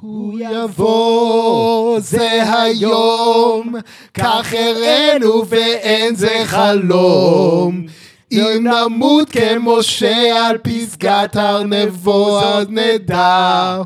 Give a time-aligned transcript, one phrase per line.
[0.00, 3.74] הוא יבוא, זה היום,
[4.14, 7.86] כך הראינו ואין זה חלום.
[8.32, 13.82] אם נמות כמשה על פסגת הר נבו, אז נדע.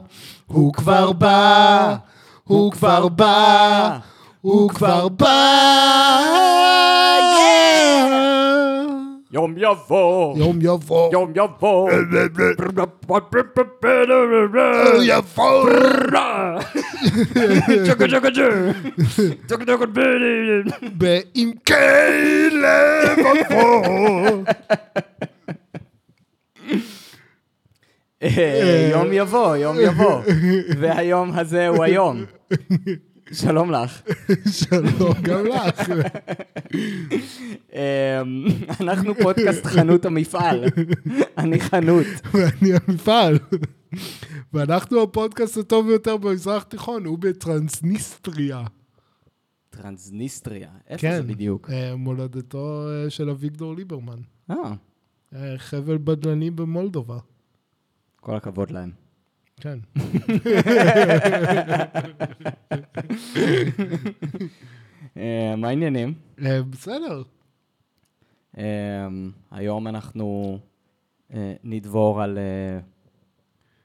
[0.47, 1.95] הוא כבר בא,
[2.45, 3.99] הוא כבר בא,
[4.41, 6.54] הוא כבר בא.
[9.35, 11.91] יום יבוא, יום יבוא, יום יבוא.
[15.05, 15.61] יבוא.
[17.87, 18.19] צ'קה צ'ה.
[19.49, 20.63] צ'קה צ'קה בילי.
[20.93, 21.75] בעמקי
[22.51, 23.83] לבבו.
[28.23, 30.21] אה, יום יבוא, יום יבוא.
[30.79, 32.25] והיום הזה הוא היום.
[33.33, 34.03] שלום לך.
[34.69, 35.91] שלום גם לך.
[37.73, 38.45] אמ,
[38.81, 40.65] אנחנו פודקאסט חנות המפעל.
[41.39, 42.07] אני חנות.
[42.35, 43.39] ואני המפעל.
[44.53, 48.65] ואנחנו הפודקאסט הטוב ביותר במזרח התיכון, הוא בטרנסניסטריה.
[49.71, 50.71] טרנסניסטריה.
[50.89, 51.17] איפה כן.
[51.17, 51.71] זה בדיוק?
[51.71, 54.19] אה, מולדתו אה, של אביגדור ליברמן.
[54.51, 54.57] אה,
[55.35, 57.19] אה, חבל בדלני במולדובה.
[58.21, 59.04] כל הכבוד להם.
[59.61, 59.79] כן.
[65.17, 66.15] אה, מה העניינים?
[66.45, 67.23] אה, בסדר.
[68.59, 68.63] אמ,
[69.51, 70.59] היום אנחנו
[71.35, 72.79] אה, נדבור על אה,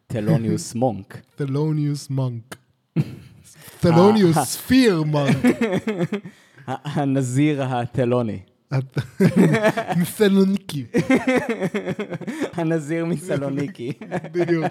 [0.08, 1.22] תלוניוס מונק.
[1.36, 2.56] תלוניוס מונק.
[3.80, 5.36] תלוניוס ספיר מונק.
[6.67, 7.64] הנזיר
[10.02, 10.86] מסלוניקי.
[12.58, 13.94] הנזיר מסלוניקי.
[14.34, 14.66] בדיוק.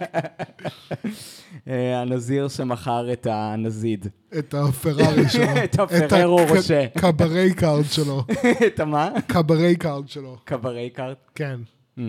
[1.68, 4.06] אה, הנזיר שמכר את הנזיד.
[4.38, 5.44] את הפרארי שלו.
[5.64, 6.86] את הפררו רושה.
[6.98, 8.24] cabaret card שלו.
[8.66, 9.10] את המה?
[9.26, 10.38] cabaret card שלו.
[10.44, 11.18] cabaret card?
[11.34, 11.60] כן.
[11.98, 12.00] Mm.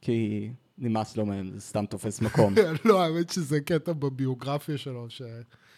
[0.00, 2.54] כי נמאס לו מהם, זה סתם תופס מקום.
[2.84, 5.06] לא, האמת שזה קטע בביוגרפיה שלו,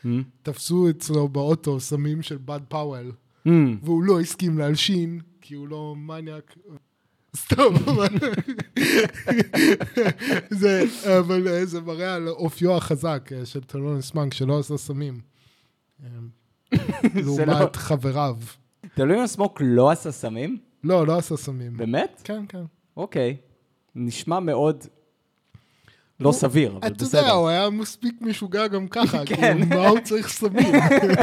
[0.04, 0.08] Mm?
[0.42, 3.12] שתפסו אצלו באוטו סמים של בד פאוול,
[3.46, 3.50] Mm.
[3.82, 6.56] והוא לא הסכים להלשין, כי הוא לא מניאק.
[7.36, 7.74] סתם.
[10.50, 10.84] זה,
[11.18, 15.20] אבל אה, זה מראה על אופיו החזק אה, של תלוניוס מונק, שלא עשה סמים.
[16.04, 16.08] אה,
[17.14, 18.36] לא- לעומת חבריו.
[18.94, 20.58] תלוניוס מונק לא עשה סמים?
[20.84, 21.76] לא, לא עשה סמים.
[21.76, 22.20] באמת?
[22.24, 22.62] כן, כן.
[22.96, 23.36] אוקיי.
[23.94, 24.84] נשמע מאוד
[26.20, 27.30] לא סביר, אבל אתה יודע, בסדר.
[27.30, 29.34] הוא היה מספיק משוגע גם ככה, כן.
[29.34, 30.74] כאילו, מה הוא צריך סמים?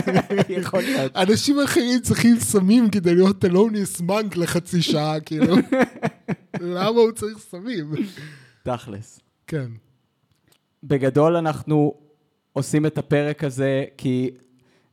[0.60, 1.16] יכול להיות.
[1.16, 5.56] אנשים אחרים צריכים סמים כדי להיות תלוניוס מונק לחצי שעה, כאילו.
[6.62, 7.92] למה הוא צריך סמים?
[8.64, 9.20] תכלס.
[9.48, 9.68] כן.
[10.84, 11.94] בגדול אנחנו
[12.54, 14.30] עושים את הפרק הזה כי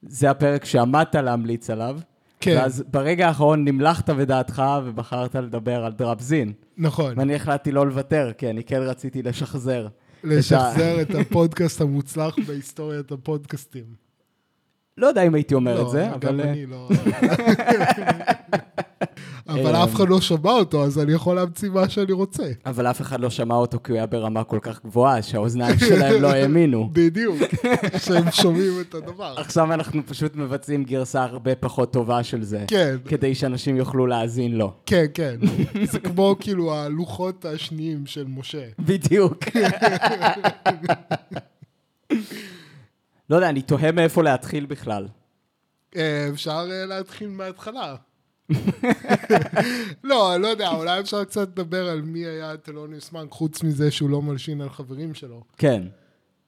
[0.03, 1.99] זה הפרק שעמדת להמליץ עליו.
[2.41, 2.57] כן.
[2.57, 6.53] ואז ברגע האחרון נמלכת בדעתך ובחרת לדבר על דרבזין.
[6.82, 7.19] נכון.
[7.19, 9.88] ואני החלטתי לא לוותר, כי אני כן רציתי לשחזר.
[10.25, 13.84] לשחזר את הפודקאסט המוצלח בהיסטוריית הפודקאסטים.
[14.97, 16.41] לא יודע אם הייתי אומר לא, את זה, גם אבל...
[16.41, 16.88] אה, אני לא...
[19.49, 22.43] אבל אף אחד לא שמע אותו, אז אני יכול להמציא מה שאני רוצה.
[22.67, 26.23] אבל אף אחד לא שמע אותו כי הוא היה ברמה כל כך גבוהה, שהאוזניים שלהם
[26.23, 26.89] לא האמינו.
[26.93, 27.37] בדיוק,
[28.07, 29.35] שהם שומעים את הדבר.
[29.37, 32.65] עכשיו אנחנו פשוט מבצעים גרסה הרבה פחות טובה של זה.
[32.69, 32.97] כן.
[33.09, 34.73] כדי שאנשים יוכלו להאזין לו.
[34.87, 35.37] כן, כן.
[35.93, 38.65] זה כמו כאילו הלוחות השניים של משה.
[38.79, 39.45] בדיוק.
[43.31, 45.09] לא יודע, אני תוהה מאיפה להתחיל בכלל.
[45.97, 47.95] אה, אפשר אה, להתחיל מההתחלה.
[50.04, 53.91] לא, אני לא יודע, אולי אפשר קצת לדבר על מי היה תלוניוס מונק, חוץ מזה
[53.91, 55.44] שהוא לא מלשין על חברים שלו.
[55.56, 55.82] כן.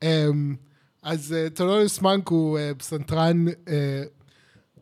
[0.03, 0.57] אמ,
[1.03, 4.03] אז אה, תלוניוס מונק הוא אה, פסנתרן, אה,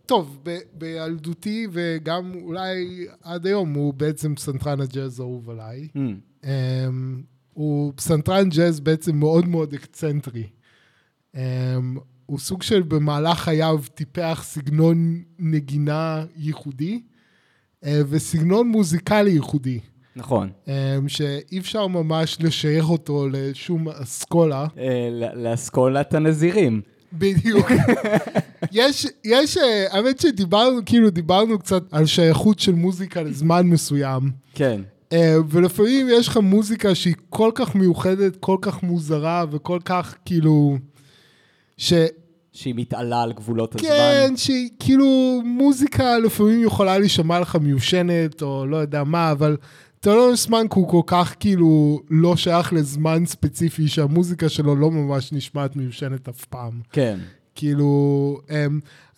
[0.07, 5.89] טוב, ב- בילדותי וגם אולי עד היום הוא בעצם פסנתרן הג'אז האהוב עליי.
[5.95, 5.99] Mm.
[6.45, 10.49] אמ, הוא פסנתרן ג'אז בעצם מאוד מאוד אקסצנטרי.
[12.33, 17.01] הוא סוג של במהלך חייו טיפח סגנון נגינה ייחודי
[17.85, 19.81] אה, וסגנון מוזיקלי ייחודי,
[20.17, 20.51] נכון.
[20.69, 24.67] אמ, שאי אפשר ממש לשייך אותו לשום אסכולה.
[24.79, 26.81] אה, לאסכולת הנזירים.
[27.13, 27.71] בדיוק.
[28.73, 34.31] יש, יש, אה, האמת שדיברנו, כאילו דיברנו קצת על שייכות של מוזיקה לזמן מסוים.
[34.55, 34.81] כן.
[35.13, 40.79] אה, ולפעמים יש לך מוזיקה שהיא כל כך מיוחדת, כל כך מוזרה וכל כך כאילו...
[41.77, 41.93] ש...
[42.53, 43.89] שהיא מתעלה על גבולות הזמן.
[43.89, 49.57] כן, שהיא כאילו מוזיקה לפעמים יכולה להישמע לך מיושנת או לא יודע מה, אבל
[50.01, 55.77] תלוניוס מונק הוא כל כך כאילו לא שייך לזמן ספציפי שהמוזיקה שלו לא ממש נשמעת
[55.77, 56.81] מיושנת אף פעם.
[56.93, 57.19] כן.
[57.55, 58.53] כאילו, um,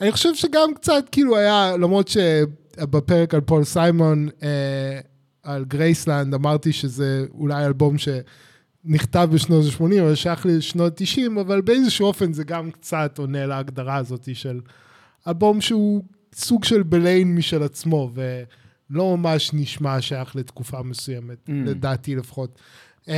[0.00, 4.44] אני חושב שגם קצת כאילו היה, למרות שבפרק על פול סיימון, uh,
[5.42, 7.98] על גרייסלנד, אמרתי שזה אולי אלבום
[8.84, 13.96] נכתב בשנות ה-80, אבל שייך לשנות ה-90, אבל באיזשהו אופן זה גם קצת עונה להגדרה
[13.96, 14.60] הזאת של
[15.28, 16.04] אלבום שהוא
[16.34, 21.52] סוג של ב lane משל עצמו, ולא ממש נשמע שייך לתקופה מסוימת, mm.
[21.52, 22.58] לדעתי לפחות.
[23.06, 23.08] Um,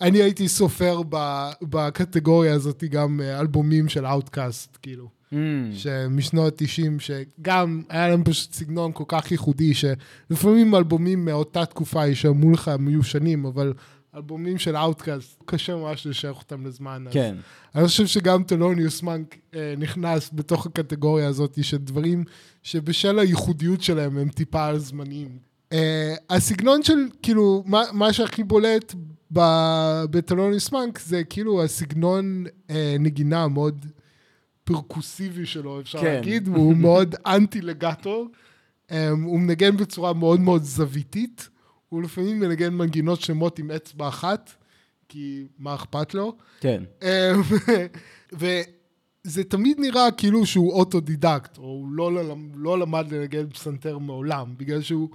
[0.00, 5.08] אני הייתי סופר ב, בקטגוריה הזאת גם אה, אלבומים של אאוטקאסט, כאילו.
[5.32, 5.34] Mm.
[5.72, 12.52] שמשנות ה-90, שגם היה להם פשוט סגנון כל כך ייחודי, שלפעמים אלבומים מאותה תקופה יישמעו
[12.52, 13.72] לך מיושנים, אבל
[14.14, 17.04] אלבומים של Outkast, קשה ממש לשייך אותם לזמן.
[17.10, 17.36] כן.
[17.74, 22.24] אני חושב שגם ת'לוניוס מונק אה, נכנס בתוך הקטגוריה הזאת של דברים
[22.62, 25.38] שבשל הייחודיות שלהם הם טיפה על-זמניים.
[25.72, 28.94] אה, הסגנון של, כאילו, מה, מה שהכי בולט
[30.10, 33.86] בת'לוניוס מונק זה כאילו הסגנון אה, נגינה מאוד
[34.64, 36.04] פרקוסיבי שלו, אפשר כן.
[36.04, 38.28] להגיד, והוא מאוד אנטי legato.
[38.90, 41.48] אה, הוא מנגן בצורה מאוד מאוד זוויתית.
[41.88, 44.50] הוא לפעמים מנגן מנגינות שלמות עם אצבע אחת,
[45.08, 46.36] כי מה אכפת לו?
[46.60, 46.82] כן.
[47.02, 47.08] אמ,
[48.32, 52.10] וזה תמיד נראה כאילו שהוא אוטודידקט, או הוא לא,
[52.54, 55.08] לא למד לנגן פסנתר מעולם, בגלל שהוא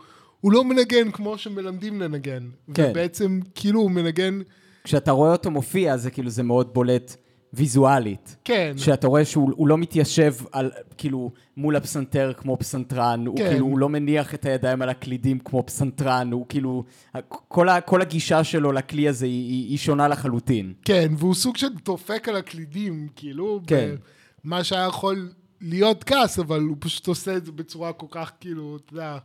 [0.44, 2.50] לא מנגן כמו שמלמדים לנגן.
[2.74, 2.88] כן.
[2.92, 4.42] ובעצם כאילו הוא מנגן...
[4.84, 7.16] כשאתה רואה אותו מופיע, זה כאילו, זה מאוד בולט.
[7.54, 8.36] ויזואלית.
[8.44, 8.74] כן.
[8.78, 13.26] שאתה רואה שהוא לא מתיישב על, כאילו, מול הפסנתר כמו פסנתרן, כן.
[13.26, 16.84] הוא כאילו, הוא לא מניח את הידיים על הקלידים כמו פסנתרן, הוא כאילו,
[17.28, 20.74] כל, ה, כל הגישה שלו לכלי הזה היא, היא שונה לחלוטין.
[20.86, 23.96] כן, והוא סוג של דופק על הקלידים, כאילו, כן.
[24.44, 25.30] מה שהיה יכול
[25.62, 29.18] להיות כעס, אבל הוא פשוט עושה את זה בצורה כל כך, כאילו, אתה יודע,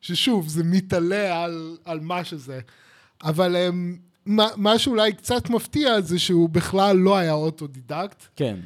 [0.00, 2.60] ששוב, זה מתעלה על, על מה שזה.
[3.22, 3.96] אבל הם...
[4.26, 8.22] מה, שאולי קצת מפתיע זה שהוא בכלל לא היה אוטודידקט.
[8.36, 8.56] כן.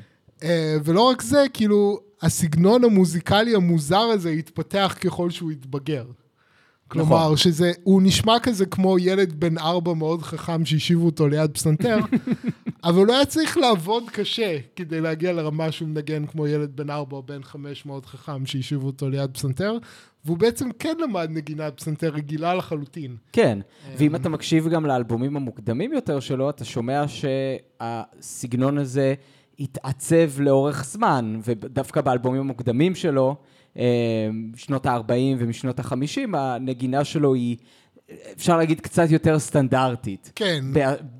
[0.40, 0.42] אה,
[0.84, 6.04] ולא רק זה, כאילו, הסגנון המוזיקלי המוזר הזה התפתח ככל שהוא התבגר.
[6.90, 7.36] כלומר, נכון.
[7.36, 11.98] שזה, הוא נשמע כזה כמו ילד בן ארבע מאוד חכם שהשיבו אותו ליד פסנתר,
[12.84, 17.16] אבל הוא היה צריך לעבוד קשה כדי להגיע לרמה שהוא מנגן כמו ילד בן ארבע
[17.16, 19.78] או בן חמש מאוד חכם שהשיבו אותו ליד פסנתר,
[20.24, 23.16] והוא בעצם כן למד נגינת פסנתר רגילה לחלוטין.
[23.32, 23.58] כן,
[23.96, 29.14] ואם אתה מקשיב גם לאלבומים המוקדמים יותר שלו, אתה שומע שהסגנון הזה
[29.60, 33.36] התעצב לאורך זמן, ודווקא באלבומים המוקדמים שלו,
[33.78, 37.56] אה, שנות ה-40 ומשנות ה-50, הנגינה שלו היא,
[38.36, 40.32] אפשר להגיד, קצת יותר סטנדרטית.
[40.34, 40.64] כן.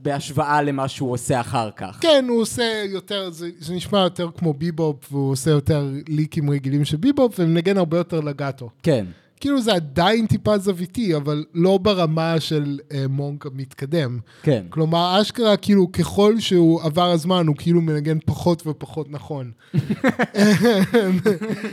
[0.03, 1.99] בהשוואה למה שהוא עושה אחר כך.
[2.01, 6.85] כן, הוא עושה יותר, זה, זה נשמע יותר כמו ביבופ, והוא עושה יותר ליקים רגילים
[6.85, 8.71] של ביבופ, ומנגן הרבה יותר לגאטו.
[8.83, 9.07] כן.
[9.41, 14.19] כאילו זה עדיין טיפה זוויתי, אבל לא ברמה של אה, מונק המתקדם.
[14.43, 14.67] כן.
[14.69, 19.51] כלומר, אשכרה, כאילו, ככל שהוא עבר הזמן, הוא כאילו מנגן פחות ופחות נכון.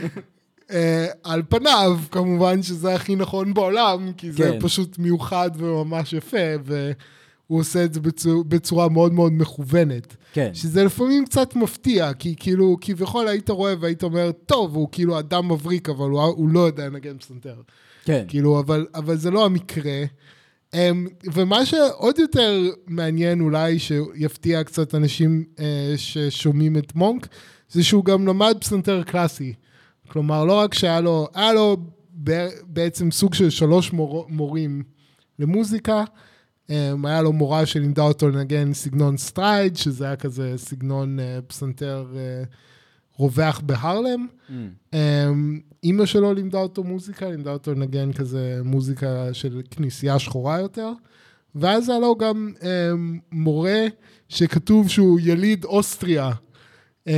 [0.70, 4.60] אה, על פניו, כמובן שזה הכי נכון בעולם, כי זה כן.
[4.60, 10.16] פשוט מיוחד וממש יפה, והוא עושה את זה בצורה, בצורה מאוד מאוד מכוונת.
[10.32, 10.50] כן.
[10.54, 15.52] שזה לפעמים קצת מפתיע, כי כאילו, כביכול היית רואה והיית אומר, טוב, הוא כאילו אדם
[15.52, 17.56] מבריק, אבל הוא, הוא לא יודע לנגן פסנתר.
[18.04, 18.24] כן.
[18.28, 20.04] כאילו, אבל, אבל זה לא המקרה.
[20.74, 20.76] Um,
[21.34, 25.60] ומה שעוד יותר מעניין אולי, שיפתיע קצת אנשים uh,
[25.96, 27.28] ששומעים את מונק,
[27.70, 29.52] זה שהוא גם למד פסנתר קלאסי.
[30.08, 31.76] כלומר, לא רק שהיה לו, היה לו
[32.66, 34.82] בעצם סוג של שלוש מור, מורים
[35.38, 36.04] למוזיקה,
[36.66, 36.70] אמ,
[37.04, 42.46] היה לו מורה שלימדה אותו לנגן סגנון stride, שזה היה כזה סגנון אה, פסנתר אה,
[43.18, 44.26] רווח בהרלם.
[44.48, 44.52] אממ.
[45.84, 50.92] אימא שלו לימדה אותו מוזיקה, לימדה אותו לנגן כזה מוזיקה של כנסייה שחורה יותר.
[51.54, 52.52] ואז היה לו גם
[53.32, 53.86] מורה
[54.28, 56.30] שכתוב שהוא יליד אוסטריה.
[57.08, 57.12] Mm.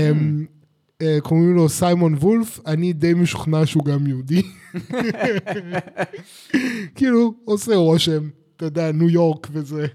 [1.03, 4.43] אה, קוראים לו סיימון וולף, אני די משוכנע שהוא גם יהודי.
[6.97, 9.87] כאילו, עושה רושם, אתה יודע, ניו יורק וזה.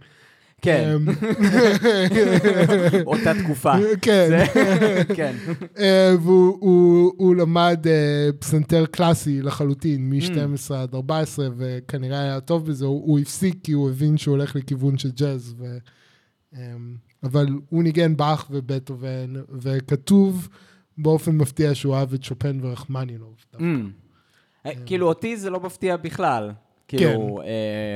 [0.65, 0.95] כן.
[0.95, 1.07] אמ,
[3.07, 3.73] אותה תקופה.
[4.01, 4.45] כן.
[5.15, 5.35] כן.
[5.77, 13.19] אה, והוא למד אה, פסנתר קלאסי לחלוטין, מ-12 עד 14, וכנראה היה טוב בזה, הוא
[13.19, 15.55] הפסיק כי הוא הבין שהוא הולך לכיוון של ג'אז.
[16.53, 16.59] אמ,
[17.23, 20.49] אבל הוא ניגן באך ובטהובן, וכתוב...
[20.97, 23.35] באופן מפתיע שהוא אהב את שופן ורחמנינוב.
[23.55, 23.59] Mm.
[24.65, 26.51] אה, כאילו, אותי זה לא מפתיע בכלל.
[26.87, 27.47] כאילו, כן.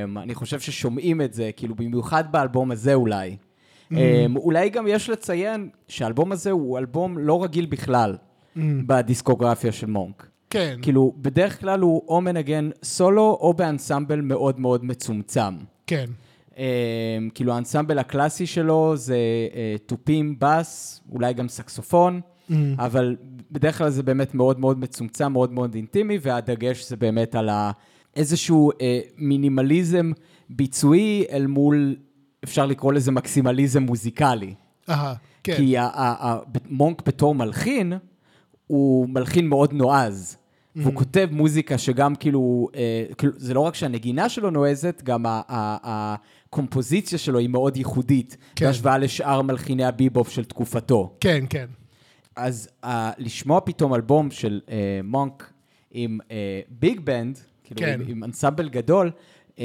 [0.04, 3.36] אמ, אני חושב ששומעים את זה, כאילו, במיוחד באלבום הזה אולי.
[3.36, 3.96] Mm.
[3.96, 8.60] אמ, אולי גם יש לציין שהאלבום הזה הוא אלבום לא רגיל בכלל mm.
[8.86, 10.26] בדיסקוגרפיה של מונק.
[10.50, 10.78] כן.
[10.82, 15.54] כאילו, בדרך כלל הוא או מנגן סולו או באנסמבל מאוד מאוד מצומצם.
[15.86, 16.06] כן.
[16.50, 16.58] Um,
[17.34, 19.16] כאילו האנסמבל הקלאסי שלו זה
[19.50, 22.20] uh, תופים, בס, אולי גם סקסופון.
[22.50, 22.54] Mm.
[22.78, 23.16] אבל
[23.50, 27.48] בדרך כלל זה באמת מאוד מאוד מצומצם, מאוד מאוד אינטימי, והדגש זה באמת על
[28.16, 30.12] איזשהו אה, מינימליזם
[30.50, 31.96] ביצועי אל מול
[32.44, 34.54] אפשר לקרוא לזה מקסימליזם מוזיקלי.
[34.88, 35.14] אהה,
[35.44, 35.56] כן.
[35.56, 36.38] כי ה- ה- ה-
[36.70, 37.92] מונק בתור מלחין,
[38.66, 40.36] הוא מלחין מאוד נועז.
[40.36, 40.80] Mm-hmm.
[40.82, 47.18] והוא כותב מוזיקה שגם כאילו, אה, כאילו, זה לא רק שהנגינה שלו נועזת, גם הקומפוזיציה
[47.18, 48.66] שלו היא מאוד ייחודית, כן.
[48.66, 51.16] בהשוואה לשאר מלחיני הביבופ של תקופתו.
[51.20, 51.66] כן, כן.
[52.40, 54.70] אז uh, לשמוע פתאום אלבום של uh,
[55.04, 55.52] מונק
[55.90, 56.18] עם
[56.68, 58.00] ביג בנד, כאילו כן.
[58.00, 59.10] עם, עם אנסמבל גדול,
[59.56, 59.60] um,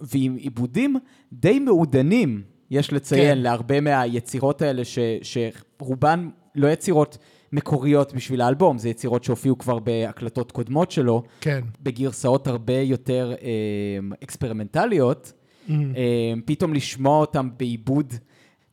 [0.00, 0.96] ועם עיבודים
[1.32, 3.38] די מעודנים, יש לציין, כן.
[3.38, 7.18] להרבה מהיצירות האלה, ש, שרובן לא יצירות
[7.52, 11.60] מקוריות בשביל האלבום, זה יצירות שהופיעו כבר בהקלטות קודמות שלו, כן.
[11.82, 15.32] בגרסאות הרבה יותר um, אקספרימנטליות.
[15.32, 15.72] Mm-hmm.
[15.72, 18.14] אה, פתאום לשמוע אותם בעיבוד,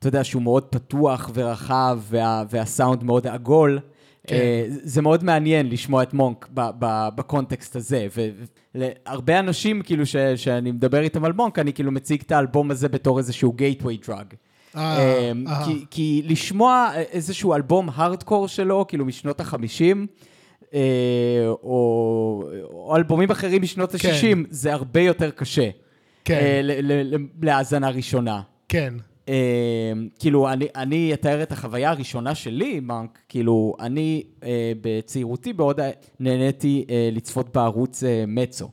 [0.04, 3.80] אתה יודע, שהוא מאוד פתוח ורחב, וה, והסאונד מאוד עגול.
[4.28, 4.36] כן.
[4.36, 6.50] אה, זה מאוד מעניין לשמוע את מונק
[7.16, 8.08] בקונטקסט הזה,
[8.76, 12.90] ולהרבה אנשים, כאילו, ש, שאני מדבר איתם על מונק, אני כאילו מציג את האלבום הזה
[12.90, 14.36] בתור איזשהו gateway drug.
[14.76, 15.66] אה, אה, אה.
[15.66, 20.08] כי, כי לשמוע איזשהו אלבום הארדקור שלו, כאילו משנות החמישים,
[20.74, 20.80] או,
[21.64, 24.10] או אלבומים אחרים משנות כן.
[24.10, 25.70] ה-60, זה הרבה יותר קשה.
[26.26, 26.66] כן.
[27.42, 28.42] להאזנה ראשונה.
[28.70, 28.94] כן.
[29.30, 35.80] אה, כאילו, אני, אני אתאר את החוויה הראשונה שלי, מרק, כאילו, אני אה, בצעירותי מאוד
[36.20, 38.70] נהניתי אה, לצפות בערוץ אה, מצו.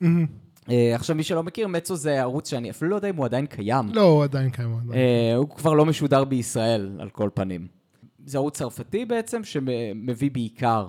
[0.00, 0.26] מהמם.
[0.70, 3.46] אה, עכשיו, מי שלא מכיר, מצו זה ערוץ שאני אפילו לא יודע אם הוא עדיין
[3.46, 3.88] קיים.
[3.92, 4.78] לא, הוא עדיין קיים.
[4.94, 7.66] אה, הוא כבר לא משודר בישראל, על כל פנים.
[8.26, 10.86] זה ערוץ צרפתי בעצם, שמביא בעיקר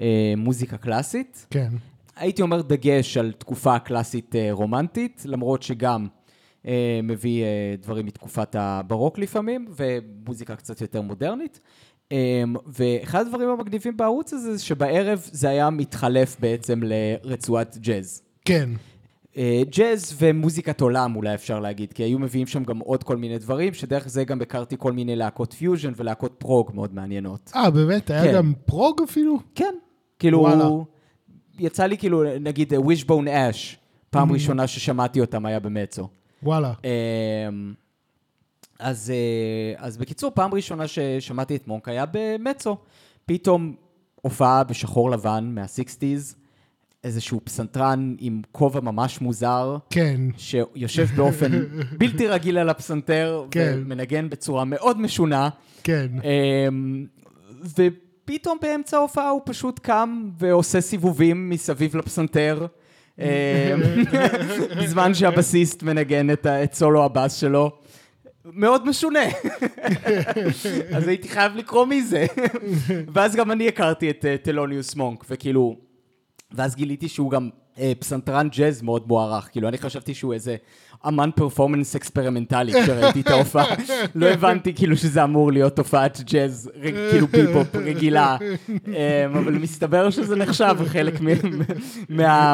[0.00, 1.46] אה, מוזיקה קלאסית.
[1.50, 1.68] כן.
[2.16, 6.17] הייתי אומר דגש על תקופה קלאסית אה, רומנטית, למרות שגם אה,
[7.02, 11.60] מביא אה, דברים מתקופת הברוק לפעמים, ומוזיקה קצת יותר מודרנית.
[12.12, 18.22] אה, ואחד הדברים המגניבים בערוץ הזה, זה שבערב זה היה מתחלף בעצם לרצועת ג'אז.
[18.44, 18.70] כן.
[19.36, 23.38] אה, ג'אז ומוזיקת עולם אולי אפשר להגיד, כי היו מביאים שם גם עוד כל מיני
[23.38, 27.52] דברים, שדרך זה גם הכרתי כל מיני להקות פיוז'ן ולהקות פרוג מאוד מעניינות.
[27.56, 28.10] אה, באמת?
[28.10, 28.34] היה כן.
[28.34, 29.38] גם פרוג אפילו?
[29.54, 29.74] כן.
[30.18, 30.68] כאילו, וואלה.
[31.58, 33.78] יצא לי כאילו, נגיד ווישבון אש,
[34.10, 36.08] פעם ראשונה ששמעתי אותם היה במצו.
[36.42, 36.72] וואלה.
[36.84, 37.74] אמ,
[38.78, 42.76] אז, אה, אז בקיצור, פעם ראשונה ששמעתי את מונק היה במצו.
[43.26, 43.74] פתאום
[44.22, 46.34] הופעה בשחור לבן מה-60's,
[47.04, 50.20] איזשהו פסנתרן עם כובע ממש מוזר, כן.
[50.36, 51.52] שיושב באופן
[51.98, 53.72] בלתי רגיל על הפסנתר, כן.
[53.76, 55.48] ומנגן בצורה מאוד משונה.
[55.82, 56.08] כן.
[56.24, 57.06] אמ,
[57.62, 62.66] ופתאום באמצע ההופעה הוא פשוט קם ועושה סיבובים מסביב לפסנתר,
[64.82, 67.70] בזמן שהבסיסט מנגן את, סולו הבאס שלו.
[68.44, 69.20] מאוד משונה.
[70.96, 72.26] אז הייתי חייב לקרוא מי זה.
[73.14, 75.76] ואז גם אני הכרתי את אה, טלוניוס מונק, וכאילו...
[76.52, 77.50] ואז גיליתי שהוא גם
[77.98, 79.48] פסנתרן ג'אז מאוד מוערך.
[79.52, 80.56] כאילו, אני חשבתי שהוא איזה
[81.08, 83.64] אמן פרפורמנס אקספרימנטלי כשראיתי את ההופעה.
[84.14, 86.70] לא הבנתי כאילו שזה אמור להיות הופעת ג'אז,
[87.10, 88.36] כאילו ביבופ רגילה.
[88.94, 91.14] אה, אבל מסתבר שזה נחשב חלק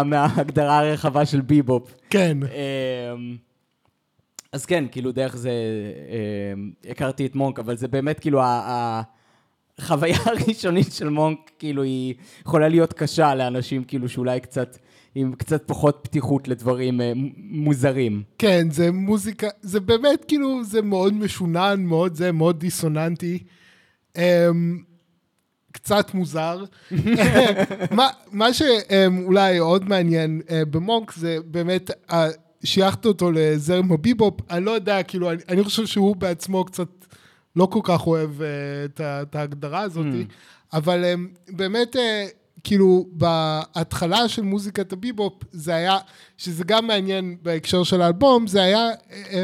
[0.05, 1.95] מההגדרה הרחבה של ביבופ.
[2.11, 2.39] כן.
[2.43, 3.37] אמ,
[4.53, 5.51] אז כן, כאילו דרך זה
[6.55, 9.03] אמ, הכרתי את מונק, אבל זה באמת כאילו ה-
[9.79, 12.15] החוויה הראשונית של מונק, כאילו היא
[12.47, 14.79] יכולה להיות קשה לאנשים כאילו שאולי קצת,
[15.15, 18.23] עם קצת פחות פתיחות לדברים אה, מוזרים.
[18.39, 23.39] כן, זה מוזיקה, זה באמת כאילו, זה מאוד משונן, מאוד זה, מאוד דיסוננטי.
[24.19, 24.21] Um,
[25.73, 26.65] קצת מוזר.
[27.97, 32.15] מה, מה שאולי עוד מעניין uh, במונק זה באמת, uh,
[32.65, 36.89] שייכת אותו לזרם הביבופ, אני לא יודע, כאילו, אני, אני חושב שהוא בעצמו קצת
[37.57, 38.31] לא כל כך אוהב
[38.85, 40.07] את, ההגדרה הזאת,
[40.73, 41.97] אבל אמ, באמת,
[42.65, 45.99] כאילו, בהתחלה של מוזיקת הביבופ, זה היה,
[46.39, 49.35] שזה גם מעניין בהקשר של האלבום, זה היה אמ,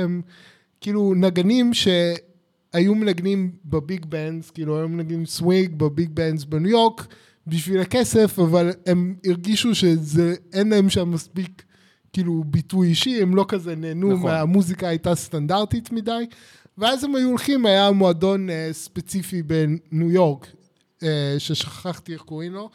[0.80, 6.70] כאילו נגנים שהיו מנגנים ב big bands, כאילו היו מנגנים סווינג ב big bands בניו
[6.70, 7.06] יורק
[7.46, 11.62] בשביל הכסף, אבל הם הרגישו שזה, אין להם שם מספיק
[12.12, 14.30] כאילו ביטוי אישי, הם לא כזה נהנו, נכון.
[14.30, 16.26] מהמוזיקה הייתה סטנדרטית מדי,
[16.78, 20.46] ואז הם היו הולכים, היה מועדון אה, ספציפי בניו יורק,
[21.00, 21.04] אה,
[21.38, 22.70] ששכחתי איך קוראים לו,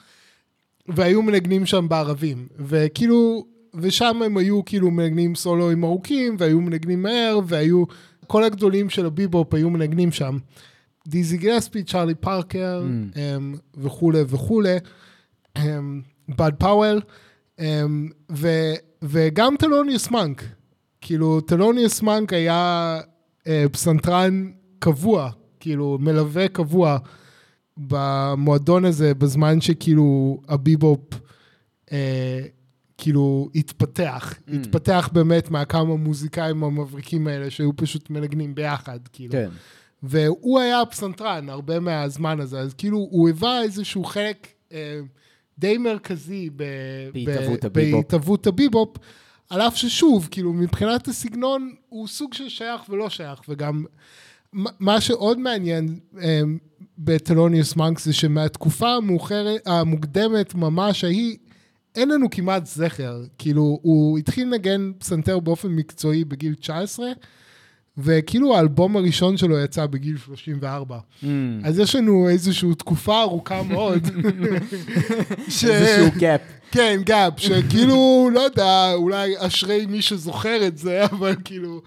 [0.88, 7.39] והיו מנגנים שם בערבים, וכאילו, ושם הם היו כאילו מנגנים סולואים ארוכים, והיו מנגנים מהר,
[7.48, 7.84] והיו,
[8.27, 10.38] כל הגדולים של הביבופ היו מנגנים שם.
[11.08, 13.15] דיזי גילספי, צ'ארלי פארקר, אממ.
[13.15, 14.77] אמ, וכולי וכולי,
[15.58, 15.62] אמ,
[16.30, 17.01] בד פאוול,
[18.32, 18.48] ו,
[19.01, 20.44] וגם ת'לוניוס מונק.
[21.01, 23.00] כאילו, טלוניוס מנק היה
[23.44, 26.98] uh, פסנתרן קבוע, כאילו, מלווה קבוע
[27.77, 31.13] במועדון הזה, בזמן שכאילו הביבופ,
[31.86, 31.91] uh,
[32.98, 34.34] כאילו התפתח.
[34.34, 34.55] Mm.
[34.55, 39.32] התפתח באמת מהכמה מוזיקאים המבריקים האלה שהיו פשוט מנגנים ביחד, כאילו.
[39.32, 39.50] כן.
[40.03, 45.00] והוא היה הפסנתרן הרבה מהזמן הזה, אז כאילו הוא היווה איזשהו חלק אה,
[45.58, 46.63] די מרכזי ב.
[47.74, 48.98] בהתהוות הביבופ,
[49.50, 53.86] על אף ששוב, כאילו מבחינת הסגנון הוא סוג של שייך ולא שייך, וגם
[54.79, 56.41] מה- שעוד מעניין אה,
[56.97, 61.38] בטלוניוס מונק זה שמהתקופה המאוחרת, המוקדמת ממש ההיא,
[61.95, 63.24] אין לנו כמעט זכר.
[63.38, 67.05] כאילו, הוא התחיל לנגן פסנתר באופן מקצועי בגיל 19,
[67.97, 70.97] וכאילו האלבום הראשון שלו יצא בגיל 34.
[71.24, 71.25] Mm.
[71.63, 74.07] אז יש לנו איזושהי תקופה ארוכה מאוד.
[75.50, 75.65] ש...
[75.65, 76.41] איזשהו gap.
[76.71, 81.81] כן, gap, שכאילו, לא יודע, אולי אשרי מי שזוכר את זה, אבל כאילו,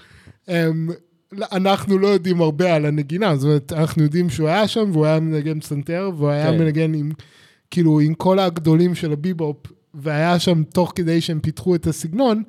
[0.48, 0.88] הם,
[1.32, 5.20] אנחנו לא יודעים הרבה על הנגינה, זאת אומרת, אנחנו יודעים שהוא היה שם, והוא היה
[5.20, 6.58] מנגן פסנתר, והוא היה כן.
[6.58, 7.12] מנגן עם,
[7.70, 9.56] כאילו, עם כל הגדולים של הביבופ,
[9.94, 12.42] והיה שם תוך כדי שהם פיתחו את הסגנון,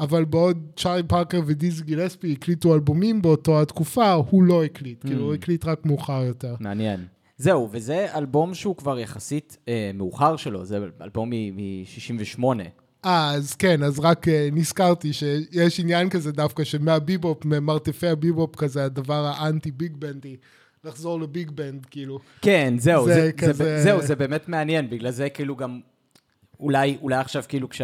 [0.00, 5.34] אבל בעוד צ'ארלי פארקר ודיזי גילספי הקליטו אלבומים באותו התקופה, הוא לא הקליט, כאילו, הוא
[5.34, 6.54] הקליט רק מאוחר יותר.
[6.60, 7.00] מעניין.
[7.36, 12.44] זהו, וזה אלבום שהוא כבר יחסית אה, מאוחר שלו, זה אלבום מ-68.
[13.04, 18.84] אה, אז כן, אז רק אה, נזכרתי שיש עניין כזה דווקא שמהביבופ, ממרתפי הביבופ כזה,
[18.84, 20.36] הדבר האנטי ביג בנדי,
[20.84, 22.18] לחזור לביג בנד, כאילו.
[22.42, 25.80] כן, זהו, זה זה, זה, כזה- זה, זהו, זה באמת מעניין, בגלל זה כאילו גם,
[26.60, 27.82] אולי, אולי עכשיו כאילו כש,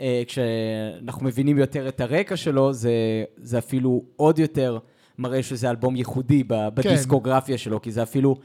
[0.00, 2.92] אה, כשאנחנו מבינים יותר את הרקע שלו, זה,
[3.36, 4.78] זה אפילו עוד יותר
[5.18, 8.36] מראה שזה אלבום ייחודי ב- בדיסקוגרפיה שלו, כי זה אפילו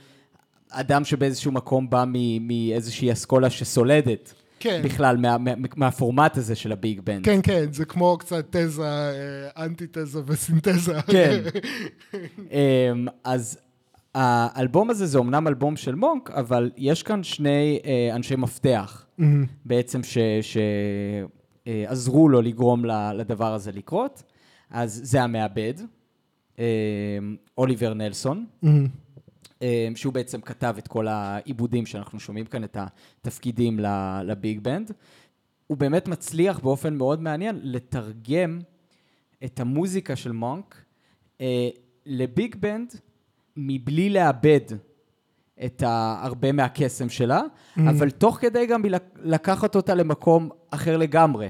[0.69, 2.03] אדם שבאיזשהו מקום בא
[2.41, 4.33] מאיזושהי אסכולה שסולדת.
[4.65, 4.81] כן.
[4.83, 7.25] בכלל, מה, מה, מהפורמט הזה של הביג בנד.
[7.25, 11.01] כן, כן, זה כמו קצת תזה, אה, אנטי-תזה וסינתזה.
[11.07, 11.41] כן.
[12.51, 13.57] אמ, אז
[14.15, 19.45] האלבום הזה זה אומנם אלבום של מונק, אבל יש כאן שני אה, אנשי מפתח, מהמם.
[19.65, 20.01] בעצם
[21.65, 24.23] שעזרו לו לגרום לדבר הזה לקרות.
[24.71, 25.73] אז זה המעבד,
[26.59, 26.63] אמ,
[27.57, 28.45] אוליבר נלסון.
[29.65, 32.77] אמ, שהוא בעצם כתב את כל העיבודים שאנחנו שומעים כאן, את
[33.21, 33.79] התפקידים
[34.23, 34.91] לביג בנד.
[35.67, 38.59] הוא באמת מצליח באופן מאוד מעניין לתרגם
[39.43, 40.83] את המוזיקה של מונק
[41.41, 41.69] אה,
[42.05, 42.93] לביג בנד
[43.57, 44.59] מבלי לאבד
[45.65, 45.83] את
[46.21, 47.41] הרבה מהקסם שלה,
[47.77, 47.81] Mm.
[47.89, 48.81] אבל תוך כדי גם
[49.23, 51.49] לקחת אותה למקום אחר לגמרי.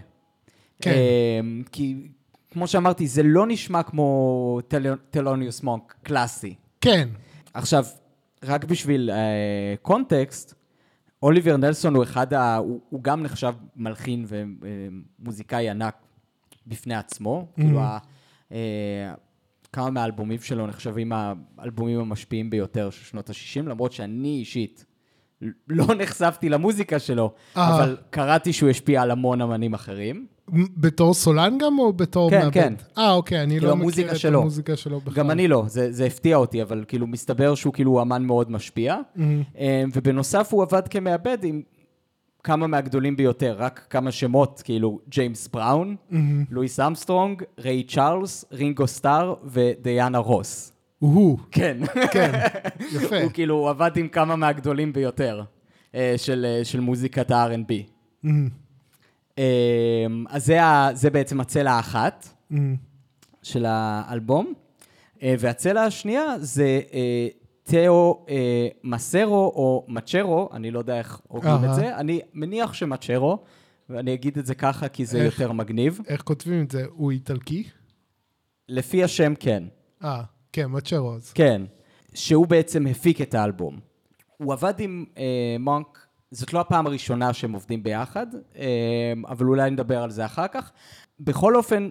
[0.81, 0.91] כן.
[0.91, 1.39] אה,
[1.71, 1.95] כי
[2.51, 6.55] כמו שאמרתי, זה לא נשמע כמו טל- טלוניוס מונק קלאסי.
[6.81, 7.09] כן,
[7.53, 7.85] עכשיו,
[8.45, 10.53] רק בשביל אה, קונטקסט,
[11.23, 12.55] אוליבר נלסון הוא אחד ה...
[12.55, 15.95] הוא, הוא גם נחשב מלחין ומוזיקאי ענק
[16.67, 17.47] בפני עצמו.
[17.55, 17.97] כאילו, ה,
[18.51, 19.13] אה,
[19.73, 21.11] כמה מהאלבומים שלו נחשבים
[21.57, 24.85] האלבומים המשפיעים ביותר של שנות ה-60, למרות שאני אישית
[25.67, 27.75] לא נחשפתי למוזיקה שלו, אה.
[27.75, 30.27] אבל קראתי שהוא השפיע על המון אמנים אחרים.
[30.77, 32.53] בתור סולן גם או בתור כן, מעבד?
[32.53, 32.73] כן.
[32.97, 34.41] אה, אוקיי, אני כאילו, לא מכיר את שלו.
[34.41, 35.13] המוזיקה שלו בכלל.
[35.13, 38.97] גם אני לא, זה, זה הפתיע אותי, אבל כאילו מסתבר שהוא כאילו אמן מאוד משפיע.
[39.57, 41.61] אה, ובנוסף הוא עבד כמעבד עם
[42.43, 45.95] כמה מהגדולים ביותר, רק כמה שמות, כאילו ג'יימס בראון,
[46.51, 50.71] לואיס ארמסטרונג, ריי צ'ארלס, רינגו סטאר ודיאנה רוס.
[50.99, 51.77] הוא, כן.
[52.11, 52.31] כן,
[52.95, 53.21] יפה.
[53.21, 55.41] הוא כאילו הוא עבד עם כמה מהגדולים ביותר
[55.95, 57.73] אה, של, אה, של מוזיקת ה-R&B.
[58.23, 58.64] מהמם.
[59.39, 59.43] אה,
[60.29, 62.27] אז זה, ה- זה בעצם הצלע האחת.
[62.49, 62.75] מהמם.
[63.43, 64.53] של האלבום.
[65.23, 67.27] אה, והצלע השנייה זה אה,
[67.63, 71.51] תאו אה, מסרו או מצ'רו, אני לא יודע איך הוגים.
[71.69, 73.37] את זה, אני מניח שמצ'רו,
[73.89, 75.39] ואני אגיד את זה ככה כי זה איך?
[75.39, 75.99] יותר מגניב.
[76.07, 76.85] איך כותבים את זה?
[76.91, 77.63] הוא איטלקי?
[78.69, 79.63] לפי השם כן,
[80.03, 81.33] אה, כן, מצ'רו אז.
[81.33, 81.61] כן,
[82.13, 83.79] שהוא בעצם הפיק את האלבום.
[84.37, 85.05] הוא עבד עם
[85.59, 90.47] מונק, זאת לא הפעם הראשונה שהם עובדים ביחד, אה, אבל אולי נדבר על זה אחר
[90.47, 90.71] כך.
[91.19, 91.89] בכל אופן,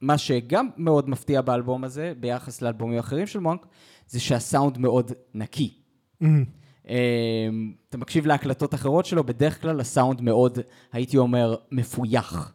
[0.00, 3.66] מה שגם מאוד מפתיע באלבום הזה, ביחס לאלבומים אחרים של מונק,
[4.06, 5.74] זה שהסאונד מאוד נקי.
[6.20, 6.44] מהמם.
[6.88, 7.48] אה,
[7.88, 10.58] אתה מקשיב להקלטות אחרות שלו, בדרך כלל הסאונד מאוד,
[10.92, 12.54] הייתי אומר, מפויח.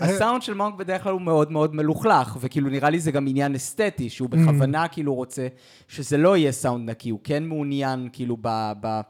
[0.00, 3.54] הסאונד של מונק בדרך כלל הוא מאוד מאוד מלוכלך, וכאילו נראה לי זה גם עניין
[3.54, 5.48] אסתטי, שהוא בכוונה כאילו רוצה
[5.88, 8.72] שזה לא יהיה סאונד נקי, הוא כן מעוניין כאילו ב...
[8.80, 9.00] ב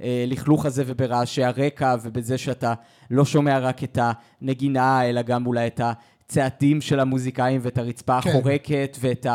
[0.00, 2.74] לכלוך הזה וברעשי הרקע ובזה שאתה
[3.10, 5.80] לא שומע רק את הנגינה, אלא גם אולי את
[6.24, 8.30] הצעדים של המוזיקאים ואת הרצפה כן.
[8.30, 9.26] החורקת ואת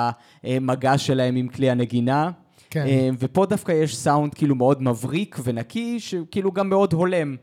[0.44, 2.32] המגע שלהם עם כלי הנגינה.
[2.70, 2.86] כן.
[2.88, 7.36] אה, ופה דווקא יש סאונד כאילו מאוד מבריק ונקי, שכאילו גם מאוד הולם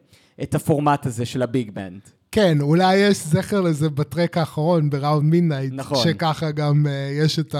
[0.43, 2.01] את הפורמט הזה של ה big band.
[2.33, 5.73] כן, אולי יש זכר לזה בטרק האחרון, 'Round Midnight.
[5.73, 5.99] נכון.
[6.05, 7.55] שככה גם אה, יש את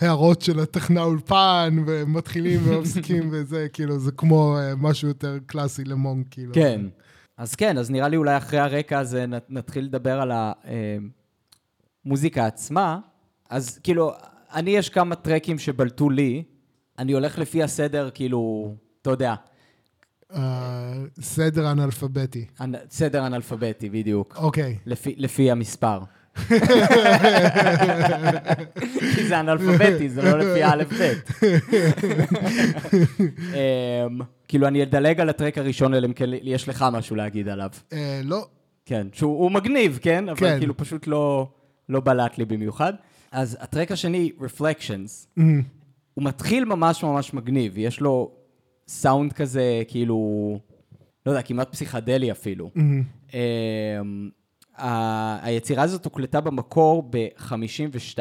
[0.00, 6.26] ההערות של הטכנאי אולפן, ומתחילים ומפסיקים וזה, כאילו, זה כמו אה, משהו יותר קלאסי למונק,
[6.30, 6.54] כאילו.
[6.54, 6.80] כן.
[7.36, 10.32] אז כן, אז נראה לי אולי אחרי הרקע הזה נת- נתחיל לדבר על
[12.04, 12.98] המוזיקה עצמה.
[13.50, 14.12] אז כאילו,
[14.54, 16.42] אני יש כמה טראקים שבלטו לי,
[16.98, 19.34] אני הולך לפי הסדר, כאילו, אתה יודע,
[20.34, 22.46] אה, סדר אנאלפביתי.
[22.60, 24.36] אנ- סדר אנאלפביטי, בדיוק.
[24.36, 24.78] אוקיי.
[24.86, 25.98] לפי, לפי המספר.
[29.14, 31.30] כי זה אנאלפביטי, זה לא לפי האלף-בית.
[33.54, 37.70] אמ, כאילו, אני אדלג על הטרק הראשון, אלא אם כן יש לך משהו להגיד עליו.
[37.92, 38.46] אה, לא.
[38.86, 40.28] כן, שהוא הוא מגניב, כן?
[40.28, 40.58] אבל כן.
[40.58, 41.48] כאילו פשוט לא,
[41.88, 42.92] לא בלט לי במיוחד.
[43.32, 45.62] אז הטרק השני, Reflections, אמ,
[46.14, 48.30] הוא מתחיל ממש ממש מגניב, יש לו
[48.88, 50.58] סאונד כזה, כאילו,
[51.26, 52.70] לא יודע, כמעט פסיכדלי אפילו.
[54.80, 58.18] ה- היצירה הזאת הוקלטה במקור ב-52,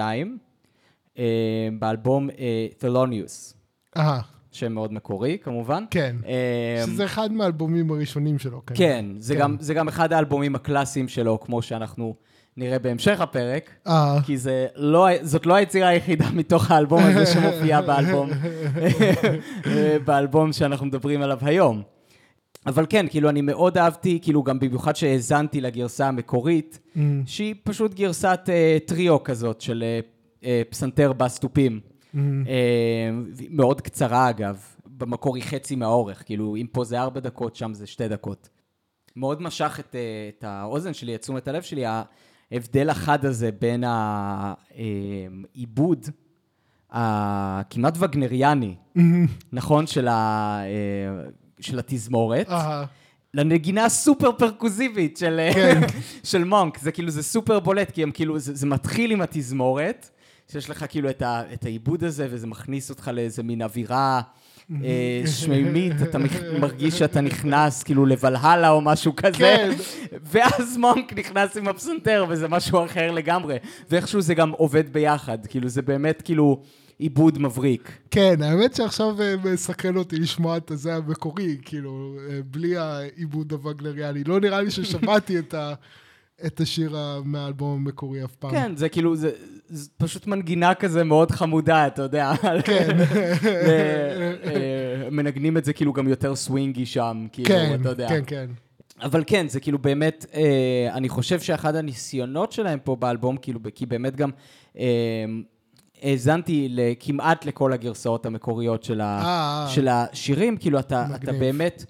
[1.80, 3.54] באלבום אה, תלוניוס,
[3.98, 4.20] אה,
[4.52, 5.84] שם מאוד מקורי כמובן.
[5.92, 6.16] כן.
[6.26, 6.32] אמ,
[6.88, 8.62] שזה אחד מהאלבומים הראשונים שלו.
[8.66, 8.80] כנראה.
[8.92, 9.40] כן, זה, כן.
[9.40, 12.16] גם, זה גם אחד האלבומים הקלאסיים שלו, כמו שאנחנו
[12.58, 17.82] נראה בהמשך הפרק, אה, כי זה לא, זאת לא היצירה היחידה מתוך האלבום הזה שמופיעה
[17.82, 18.30] באלבום,
[20.06, 21.82] באלבום שאנחנו מדברים עליו היום.
[22.70, 27.94] אבל כן, כאילו, אני מאוד אהבתי, כאילו, גם במיוחד שהאזנתי לגרסה המקורית, אמ, שהיא פשוט
[27.94, 30.00] גרסת אה, טריו כזאת של אה,
[30.44, 31.80] אה, פסנתר בסטופים.
[32.16, 33.10] אמ, אה,
[33.50, 37.88] מאוד קצרה אגב, במקור היא חצי מהאורך, כאילו אם פה זה ארבע דקות, שם זה
[37.88, 38.50] שתי דקות.
[39.16, 41.84] מאוד משך את, אה, את האוזן שלי, את תשומת הלב שלי,
[42.52, 43.84] ההבדל החד הזה בין
[45.54, 46.06] העיבוד
[46.92, 52.48] הכמעט וגנריאני, אמ, נכון, של, ה, אה, של התזמורת,
[53.34, 55.82] לנגינה הסופר פרקוזיבית של, כן.
[56.30, 56.78] של מונק.
[56.78, 60.10] זה כאילו, זה סופר בולט, כי הם כאילו, זה, זה מתחיל עם התזמורת,
[60.52, 64.22] שיש לך כאילו את, ה, את העיבוד הזה, וזה מכניס אותך לאיזה מין אווירה
[64.84, 66.18] אה, שמימית, אתה
[66.60, 69.72] מרגיש שאתה נכנס כאילו לוולהלה או משהו כזה, כן.
[70.32, 73.58] ואז מונק נכנס עם הפסנתר, וזה משהו אחר לגמרי.
[73.90, 76.62] ואיכשהו זה גם עובד ביחד, כאילו, זה באמת כאילו
[77.00, 77.92] עיבוד מבריק.
[78.12, 84.24] כן, האמת שעכשיו אה, מסקרן אותי לשמוע את הזה המקורי, כאילו, אה, בלי העיבוד הווגנריאני.
[84.24, 85.74] לא נראה לי ששמעתי את ה-
[86.46, 88.52] את השיר מהאלבום המקורי אף פעם.
[88.52, 89.32] כן, זה כאילו, זה,
[89.68, 92.34] זה פשוט מנגינה כזה מאוד חמודה, אתה יודע.
[92.64, 92.98] כן.
[94.46, 98.10] אה, מנגנים את זה כאילו גם יותר סווינגי שם, כאילו, כן, אתה יודע.
[98.10, 98.46] כן, כן.
[99.02, 100.42] אבל כן, זה כאילו באמת, אה,
[100.94, 104.30] אני חושב שאחד הניסיונות שלהם פה באלבום, כאילו, כי באמת גם
[104.78, 104.86] אה,
[106.02, 111.32] האזנתי כמעט לכל הגרסאות המקוריות של, ה, אה, של השירים, כאילו, אתה, אתה.
[111.32, 111.86] באמת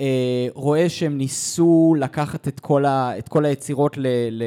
[0.00, 4.06] אה, רואה שהם ניסו לקחת את כל, ה, את כל היצירות ל...
[4.30, 4.42] ל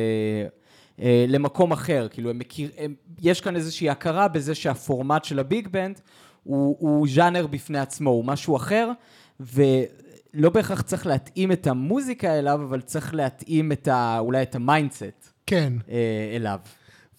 [1.02, 5.68] אה, למקום אחר, כאילו, הם מכיר, הם, יש כאן איזושהי הכרה בזה שהפורמט של הביג
[5.68, 6.02] בנד
[6.44, 8.92] הוא, הוא ז'אנר בפני עצמו, הוא משהו אחר,
[9.40, 14.66] ולא בהכרח צריך להתאים את המוזיקה אליו, אבל צריך להתאים את ה, אולי את ה
[14.66, 15.74] mindset כן.
[15.90, 16.60] אה, אליו.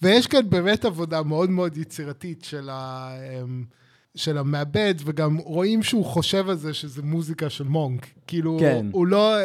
[0.01, 3.09] ויש כאן באמת עבודה מאוד מאוד יצירתית של, ה,
[3.41, 3.63] אמ,
[4.15, 8.07] של המעבד, וגם רואים שהוא חושב על זה שזה מוזיקה של מונק.
[8.27, 8.87] כאילו, כן.
[8.91, 9.35] הוא לא...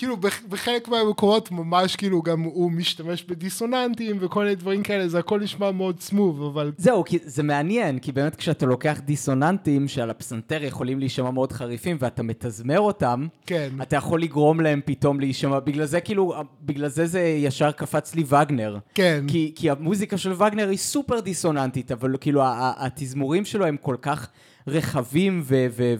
[0.00, 5.18] כאילו, בח- בחלק מהמקומות ממש כאילו גם הוא משתמש בדיסוננטים וכל מיני דברים כאלה, זה
[5.18, 10.10] הכל נשמע מאוד smooth, אבל זהו, כי זה מעניין, כי באמת כשאתה לוקח דיסוננטים שעל
[10.10, 13.68] הפסנתר יכולים להישמע מאוד חריפים ואתה מתזמר אותם, כן.
[13.82, 18.24] אתה יכול לגרום להם פתאום להישמע, בגלל זה כאילו, בגלל זה זה ישר קפץ לי
[18.26, 18.78] וגנר.
[18.94, 19.24] כן.
[19.28, 22.40] כי, כי המוזיקה של וגנר היא סופר דיסוננטית, אבל כאילו
[22.76, 24.28] התזמורים שלו הם כל כך
[24.66, 25.42] רחבים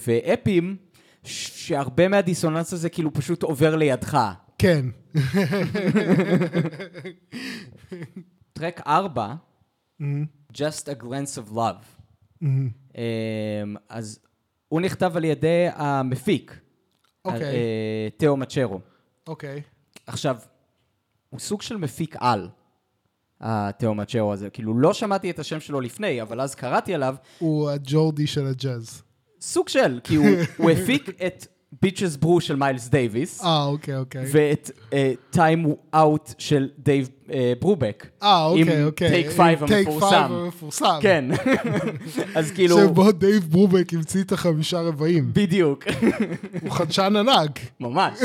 [0.06, 0.76] ואפיים,
[1.24, 4.18] שהרבה מהדיסוננס הזה כאילו פשוט עובר לידך.
[4.58, 4.86] כן.
[8.52, 9.34] טרק 4,
[9.98, 11.84] מהמם, Just a Glance of Love.
[12.42, 14.18] אמ, אז
[14.68, 16.58] הוא נכתב על ידי המפיק,
[17.24, 17.42] אוקיי.
[17.42, 18.80] אה, תאו מצ'רו.
[19.26, 19.62] אוקיי.
[20.06, 20.38] עכשיו,
[21.30, 22.48] הוא סוג של מפיק על,
[23.40, 24.50] התאו מצ'רו הזה.
[24.50, 29.02] כאילו, לא שמעתי את השם שלו לפני, אבל אז קראתי עליו, הוא הג'ורדי של הג'אז.
[29.40, 30.26] סוג של, כי הוא,
[30.56, 31.46] הוא הפיק את
[31.82, 34.24] ביצ'ס ברו של מיילס דייוויס, אה, אוקיי, אוקיי.
[34.32, 34.70] ואת
[35.30, 38.06] Time Out של דייב אה, ברובק.
[38.22, 39.24] אה, אוקיי, אוקיי.
[39.24, 40.06] Take Five עם Take המפורסם.
[40.06, 40.98] Five המפורסם.
[41.00, 41.24] כן,
[42.38, 45.30] אז כאילו, שבו דייב ברובק המציא את החמישה רבעים.
[45.32, 45.84] בדיוק,
[46.62, 47.60] הוא חדשן ענק.
[47.80, 48.18] ממש.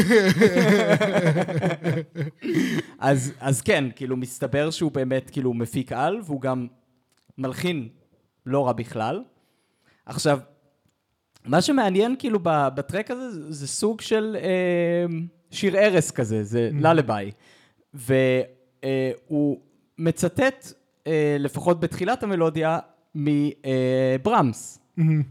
[2.99, 6.67] אז, אז כן, כאילו, מסתבר שהוא באמת כאילו מפיק על, והוא גם
[7.38, 7.88] מלחין
[8.45, 9.23] לא רע בכלל.
[10.06, 10.39] עכשיו,
[11.47, 15.05] מה שמעניין כאילו ב track הזה, זה, סוג של אה,
[15.51, 17.31] שיר ערש כזה, זה lullaby.
[17.93, 19.58] והוא
[19.97, 20.73] מצטט,
[21.08, 22.79] אה, לפחות בתחילת המלודיה,
[23.15, 25.21] מברמס, מהמם.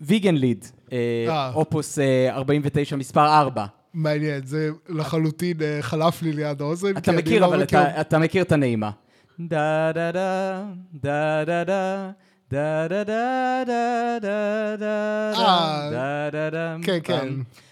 [0.00, 1.50] מ Wiegenlied, אה.
[1.54, 3.66] אופוס אה, 49 מספר 4.
[3.94, 6.96] מעניין, זה לחלוטין אה, חלף לי ליד האוזן.
[6.96, 8.90] אתה מכיר, לא אבל מכיר- אתה, אתה מכיר את הנעימה.
[9.40, 12.10] דה דה דה, דה דה דה,
[12.50, 16.76] דה דה דה, דה דה דה, דה דה דה.
[16.82, 17.28] כן, כן.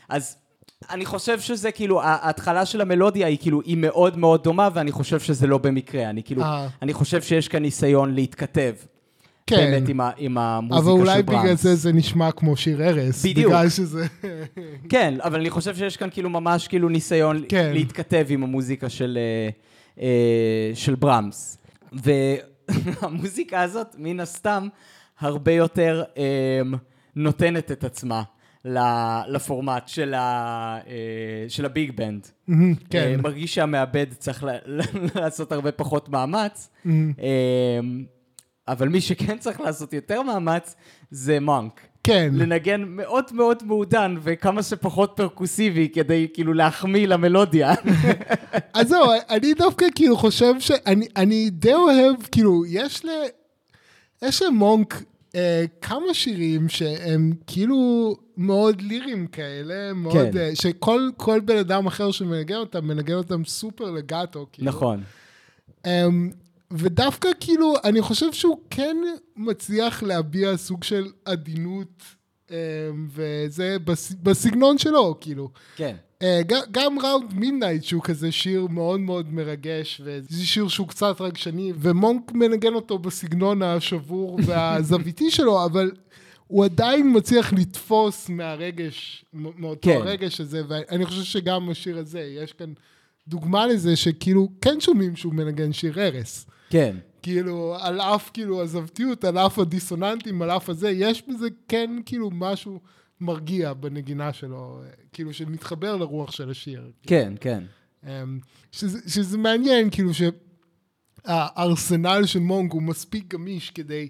[0.09, 0.37] אז
[0.91, 5.21] אני חושב שזה כאילו, ההתחלה של המלודיה היא כאילו, היא מאוד מאוד דומה, ואני חושב
[5.21, 6.11] שזה לא במקרה.
[6.11, 6.69] אני כאילו, אה.
[6.83, 8.75] אני חושב שיש כאן ניסיון להתכתב.
[9.47, 9.57] כן.
[9.57, 11.43] באמת עם, ה, עם המוזיקה אבל של אולי ברמס.
[11.43, 13.27] בגלל זה זה נשמע כמו שיר ערש.
[13.27, 13.53] בדיוק.
[13.53, 14.07] בגלל שזה...
[14.89, 17.71] כן, אבל אני חושב שיש כאן כאילו ממש כאילו ניסיון כן.
[17.75, 19.49] להתכתב עם המוזיקה של, אה,
[20.03, 20.97] אה, של
[22.69, 23.03] ברמס.
[23.03, 24.69] והמוזיקה הזאת, מן הסתם,
[25.21, 26.61] הרבה יותר אה,
[27.17, 28.23] נותנת את עצמה
[29.29, 32.27] לפורמט של, ה, אה, של הביג בנד.
[32.49, 32.99] מהמם, כן.
[32.99, 34.45] אה, מרגיש שהמעבד צריך
[35.15, 36.71] לעשות הרבה פחות מאמץ.
[36.85, 37.13] מהמם.
[37.21, 37.81] אה,
[38.69, 40.75] אבל מי שכן צריך לעשות יותר מאמץ
[41.11, 41.81] זה מונק.
[42.05, 42.31] כן.
[42.33, 47.75] לנגן מאוד מאוד מעודן וכמה שפחות פרקוסיבי כדי כאילו להחמיא למלודיה.
[48.75, 53.09] אז זהו, אני דווקא כאילו חושב שאני אני די אוהב, כאילו, יש ל...
[54.23, 55.03] יש למונק
[55.35, 60.15] אה, כמה שירים שהם כאילו מאוד ליריים כאלה, מאוד...
[60.33, 60.39] כן.
[60.39, 64.69] אה, שכל כל בן אדם אחר שמנגן אותם, מנגן אותם סופר לגאטו, כאילו.
[64.69, 65.03] נכון.
[65.87, 66.31] אמ,
[66.73, 68.97] ודווקא כאילו, אני חושב שהוא כן
[69.37, 72.03] מצליח להביע סוג של עדינות,
[72.51, 72.55] אמ,
[73.11, 75.51] וזה בס, בסגנון שלו, כאילו.
[75.77, 75.97] כן.
[76.23, 81.73] אה, גם Round Midnight שהוא כזה שיר מאוד מאוד מרגש וזה שיר שהוא קצת רגשני
[81.79, 85.91] ומונק מנגן אותו בסגנון השבור והזוויתי שלו אבל
[86.47, 89.97] הוא עדיין מצליח לתפוס מהרגש, מאותו כן.
[89.97, 92.73] הרגש הזה ואני חושב שגם השיר הזה יש כאן
[93.29, 96.97] דוגמה לזה שכאילו כן שומעים שהוא מנגן שיר ערש כן.
[97.23, 102.31] כאילו על אף כאילו הזוותיות על אף הדיסוננטים על אף הזה יש בזה כן כאילו
[102.31, 102.81] משהו
[103.21, 104.83] מרגיע בנגינה שלו
[105.13, 106.91] כאילו שמתחבר לרוח של השיר.
[107.07, 107.65] כן, כן.
[108.07, 108.39] אמ,
[108.73, 110.11] שזה, שזה מעניין כאילו
[111.25, 114.09] שהארסנל של מונק הוא מספיק גמיש כדי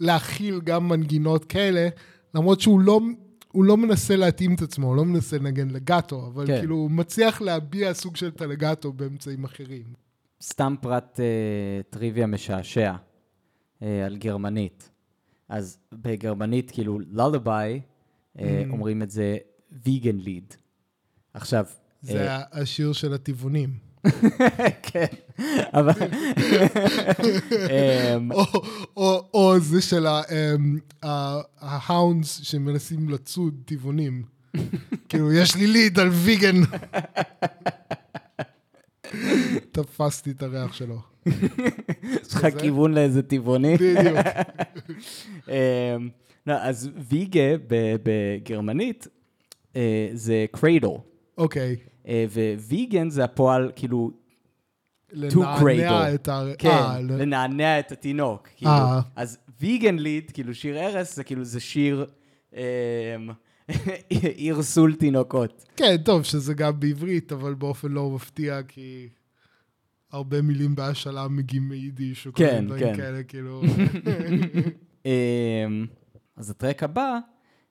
[0.00, 1.88] להכיל גם מנגינות כאלה
[2.34, 3.00] למרות שהוא לא
[3.52, 6.58] הוא לא מנסה להתאים את עצמו, הוא לא מנסה לנגן לגאטו, אבל כן.
[6.58, 10.07] כאילו הוא מצליח להביע סוג של טלגאטו באמצעים אחרים.
[10.42, 11.24] סתם פרט אה,
[11.90, 12.92] טריוויה משעשע
[13.82, 14.90] אה, על גרמנית.
[15.48, 17.80] אז בגרמנית, כאילו, לולביי,
[18.38, 18.72] אה, Mm.
[18.72, 19.36] אומרים את זה
[19.84, 20.54] ויגן ליד.
[21.34, 21.64] עכשיו,
[22.02, 23.70] זה אה, השיר של הטבעונים.
[24.82, 25.06] כן,
[25.72, 25.92] אבל...
[28.16, 28.32] אמ,
[29.34, 30.78] או, זה של ה- אמ,
[31.60, 34.22] ההאונדס שמנסים לצוד טבעונים.
[35.08, 36.56] כאילו, יש לי ליד על ויגן.
[39.82, 40.98] תפסתי את הריח שלו.
[41.26, 43.76] יש לך כיוון לאיזה טבעוני?
[43.76, 44.16] בדיוק.
[45.48, 46.08] אמ,
[46.46, 47.56] לא, אז ויגה
[48.02, 49.06] בגרמנית
[49.76, 50.88] אה, זה קריידל,
[51.38, 51.76] אוקיי.
[52.68, 54.10] וויגן זה הפועל, כאילו,
[55.12, 56.14] לנענע cradle.
[56.14, 56.44] את ה...
[56.58, 58.48] כן, אה, לנענע את התינוק.
[58.56, 58.70] כאילו.
[58.70, 59.00] אה.
[59.16, 62.06] אז ויגן ליד, כאילו שיר ערש, זה כאילו, זה שיר
[62.56, 62.60] אמ,
[64.38, 65.64] ערסול תינוקות.
[65.76, 69.08] כן, טוב, שזה גם בעברית, אבל באופן לא מפתיע, כי
[70.12, 72.96] הרבה מילים בהשאלה מגיעים מיידיש, או כל כן, מיני דברים כן.
[72.96, 73.62] כאלה, כאילו...
[75.06, 75.86] אמ,
[76.36, 77.18] אז הטרק הבא,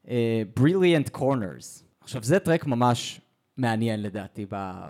[0.08, 1.84] אה, Brilliant Corners.
[2.02, 3.22] עכשיו, זה טרק ממש
[3.58, 4.46] מעניין לדעתי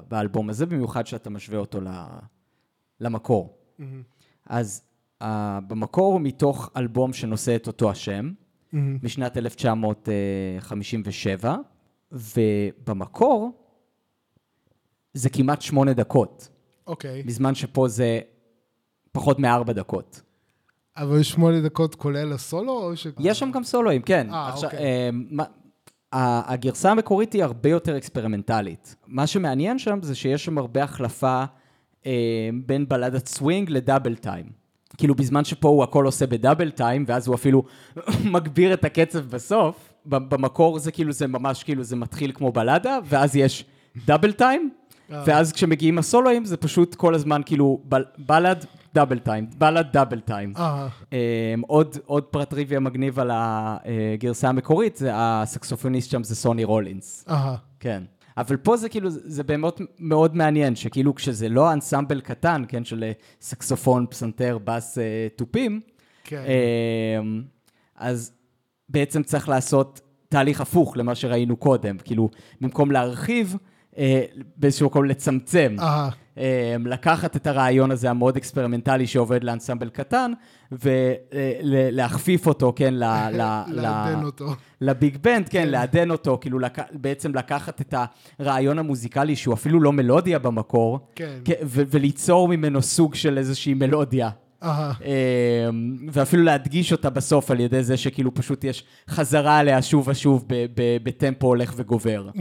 [0.08, 1.80] באלבום הזה, במיוחד שאתה משווה אותו
[3.00, 3.58] למקור.
[4.46, 4.82] אז
[5.24, 5.26] uh,
[5.68, 8.32] במקור הוא מתוך אלבום שנושא את אותו השם,
[8.72, 8.98] מהמם.
[9.04, 11.56] משנת 1957,
[12.12, 13.52] ובמקור
[15.14, 16.50] זה כמעט שמונה דקות,
[16.88, 17.24] אוקיי.
[17.24, 18.20] בזמן שפה זה
[19.12, 20.22] פחות מארבע דקות.
[20.98, 23.08] אבל שמונה דקות כולל הסולו, או ש...
[23.20, 24.28] יש שם גם סולואים, כן.
[24.34, 24.86] אה, עכשיו, אוקיי.
[24.86, 25.44] אה, מה-
[26.14, 28.96] ה- הגרסה המקורית היא הרבה יותר אקספרימנטלית.
[29.08, 31.44] מה שמעניין שם זה שיש שם הרבה החלפה
[32.06, 32.12] אה,
[32.66, 34.46] בין בלדת סווינג ל double time.
[34.98, 37.64] כאילו בזמן שפה הוא הכל עושה ב double time, ואז הוא אפילו
[38.34, 43.36] מגביר את הקצב בסוף, במקור זה כאילו, זה ממש כאילו, זה מתחיל כמו בלדה, ואז
[43.36, 43.66] יש
[44.06, 44.87] double time, אה.
[45.10, 50.54] ואז כשמגיעים הסולואים זה פשוט כל הזמן כאילו בל- בלד, דאבל טיים, בלד, דאבל טיים.
[50.58, 51.12] אה, Um,
[51.68, 57.26] עוד, עוד פרט טריוויה מגניב על הגרסה המקורית, זה הסקסופוניסט שם זה סוני רולינס.
[57.30, 58.04] אה, כן.
[58.38, 63.04] אבל פה זה כאילו, זה באמת מאוד מעניין, שכאילו כשזה לא אנסמבל קטן, כן, של
[63.04, 65.04] אה, סקסופון, פסנתר, בס, אה,
[65.36, 65.82] תופים,
[66.24, 66.44] כן.
[67.20, 67.44] אמ,
[67.96, 68.32] אז
[68.90, 71.98] בעצם צריך לעשות תהליך הפוך למה שראינו קודם.
[71.98, 72.30] כאילו,
[72.62, 73.67] במקום להרחיב, אה,
[74.58, 75.76] באיזשהו מקום לצמצם.
[75.80, 76.10] אהה.
[76.38, 80.32] אה, לקחת את הרעיון הזה המאוד אקספרימנטלי שעובד לאנסמבל קטן,
[80.72, 83.04] ולהכפיף אותו, כן, ל...
[83.34, 84.46] ל- לעדן אותו.
[84.82, 86.80] לביג בנד, כן, לעדן אותו, כאילו לק...
[86.92, 87.94] בעצם לקחת את
[88.40, 91.40] הרעיון המוזיקלי שהוא אפילו לא מלודיה במקור, כן.
[91.64, 94.30] ו- וליצור ממנו סוג של איזושהי מלודיה.
[94.64, 94.94] אהה.
[95.02, 100.46] אמ, ואפילו להדגיש אותה בסוף על ידי זה שכאילו פשוט יש חזרה עליה שוב ושוב
[101.04, 102.30] בטמפו הולך וגובר.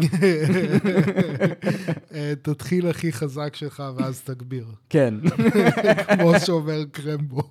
[2.15, 4.67] אה, תתחיל הכי חזק שלך ואז תגביר.
[4.91, 5.15] כן.
[6.19, 7.43] כמו שאומר קרמבו.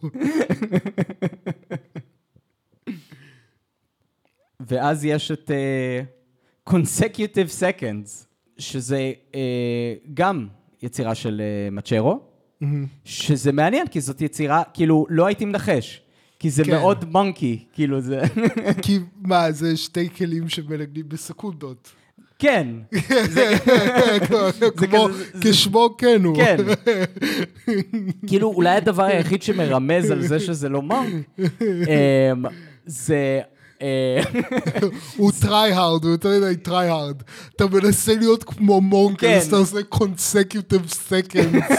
[4.59, 8.25] ואז יש את uh, consecutive seconds,
[8.57, 9.35] שזה uh,
[10.13, 10.47] גם
[10.81, 12.19] יצירה של uh, מצ'רו,
[13.05, 16.01] שזה מעניין, כי זאת יצירה, כאילו, לא הייתי מנחש.
[16.39, 16.71] כי זה כן.
[16.71, 18.21] מאוד מונקי, כאילו זה...
[18.83, 21.91] כי מה, זה שתי כלים שמנגנים בסקונדות.
[22.39, 22.67] כן,
[24.77, 25.07] כמו,
[25.41, 26.35] כשמו כן הוא.
[26.35, 26.57] כן.
[28.27, 32.45] כאילו, אולי הדבר היחיד שמרמז על זה שזה לא מונק, אמ,
[32.85, 33.41] זה...
[33.81, 34.21] אה,
[35.17, 37.21] הוא try-hard, הוא יותר מדי try-hard.
[37.55, 39.39] אתה מנסה להיות כמו מונק, כן.
[39.47, 41.73] אתה עושה consecutive seconds.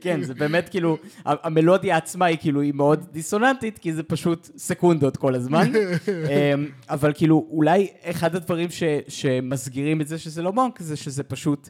[0.00, 5.16] כן, זה באמת כאילו, המלודיה עצמה היא כאילו, היא מאוד דיסוננטית, כי זה פשוט סקונדות
[5.16, 5.72] כל הזמן.
[6.08, 8.68] אמ, אבל כאילו, אולי אחד הדברים
[9.08, 11.68] שמסגירים את זה שזה לא מונק, זה שזה פשוט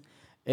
[0.49, 0.53] אמ,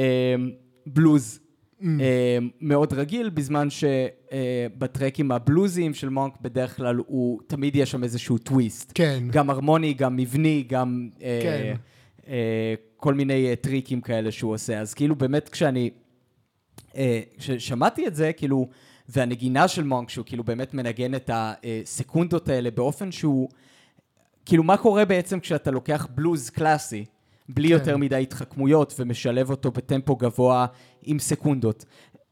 [0.85, 1.39] בלוז.
[1.83, 8.37] אמ, מאוד רגיל, בזמן שבטרקים הבלוזיים של מונק בדרך כלל הוא, תמיד יש שם איזשהו
[8.37, 8.91] טוויסט.
[8.95, 9.23] כן.
[9.31, 11.75] גם הרמוני, גם מבני, גם אה, כן.
[12.27, 14.79] אה, כל מיני אה, טריקים כאלה שהוא עושה.
[14.79, 15.89] אז כאילו באמת כשאני,
[16.95, 18.69] אה, כששמעתי את זה, כאילו,
[19.09, 23.49] והנגינה של מונק, שהוא כאילו באמת מנגן את הסקונדות האלה באופן שהוא,
[24.45, 27.05] כאילו מה קורה בעצם כשאתה לוקח בלוז קלאסי,
[27.49, 27.73] בלי כן.
[27.73, 30.65] יותר מדי התחכמויות, ומשלב אותו בטמפו גבוה
[31.03, 31.85] עם סקונדות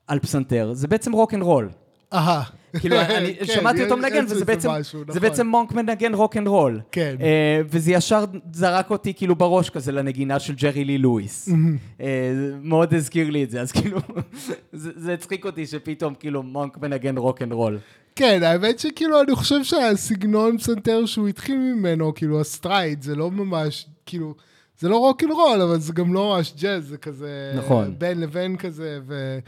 [0.07, 1.69] על פסנתר, זה בעצם רוק אנד רול.
[2.13, 2.43] אהה.
[2.79, 5.21] כאילו, אני כן, שמעתי אותו מנגן, וזה בעצם, משהו, זה נכון.
[5.21, 6.81] בעצם מונק מנגן רוק אנד רול.
[6.91, 7.15] כן.
[7.21, 11.49] אה, וזה ישר זרק אותי כאילו בראש כזה לנגינה של ג'רי לי לואיס.
[12.37, 13.99] זה מאוד הזכיר לי את זה, אז כאילו,
[14.73, 17.79] זה זה הצחיק אותי שפתאום כאילו מונק מנגן רוק אנד רול.
[18.15, 23.31] כן, האמת שכאילו, אני חושב שהסגנון פסנתר שהוא התחיל ממנו, כאילו, ה stride, זה לא
[23.31, 24.35] ממש, כאילו,
[24.81, 27.53] זה לא רוקנרול, אבל זה גם לא ממש ג'אז, זה כזה...
[27.57, 27.95] נכון.
[27.97, 29.39] בין לבין כזה, ו...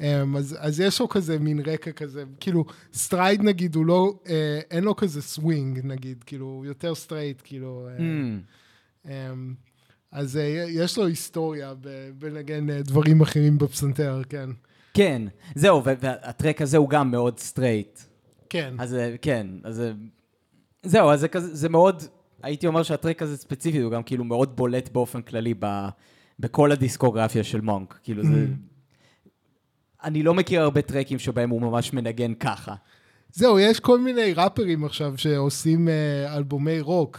[0.00, 2.64] אמ, אז, אז יש לו כזה מין רקע כזה, כאילו,
[2.94, 7.88] stride נגיד, הוא לא, אה, אין לו כזה סווינג נגיד, כאילו, הוא יותר straight, כאילו,
[7.88, 7.96] אה,
[9.06, 9.10] Mm.
[10.12, 14.50] אז אה, יש לו היסטוריה ב- בנגן אה, דברים אחרים בפסנתר, כן.
[14.94, 15.22] כן,
[15.54, 18.00] זהו, וה track הזה הוא גם מאוד straight.
[18.48, 18.74] כן.
[18.78, 19.82] אז כן, אז
[20.82, 22.02] זהו, אז זה כזה, זה מאוד,
[22.46, 25.88] הייתי אומר שה track הזה ספציפי, הוא גם כאילו מאוד בולט באופן כללי ב,
[26.40, 27.98] בכל הדיסקוגרפיה של מונק.
[28.02, 28.46] כאילו זה...
[30.04, 32.74] אני לא מכיר הרבה טרקים שבהם הוא ממש מנגן ככה.
[33.32, 37.18] זהו, יש כל מיני ראפרים עכשיו שעושים אה, אלבומי רוק.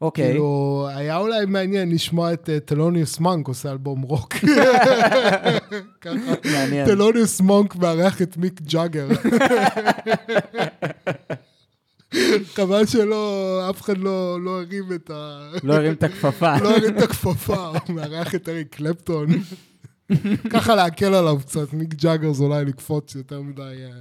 [0.00, 0.28] אוקיי.
[0.28, 4.34] כאילו, היה אולי מעניין לשמוע את אה, טלוניוס מונק עושה אלבום רוק.
[6.00, 6.34] ככה.
[6.52, 6.86] מעניין.
[6.86, 9.08] טלוניוס מונק מארח את מיק ג'אגר.
[12.54, 15.50] חבל שלא, אף אחד לא לא הרים את ה...
[15.62, 16.58] לא הרים את הכפפה.
[16.62, 19.26] לא הרים את הכפפה, הוא מארח את אריק קלפטון.
[20.50, 24.00] ככה להקל עליו קצת, מיק ג'אגר זה אולי לקפוץ יותר מדי אה,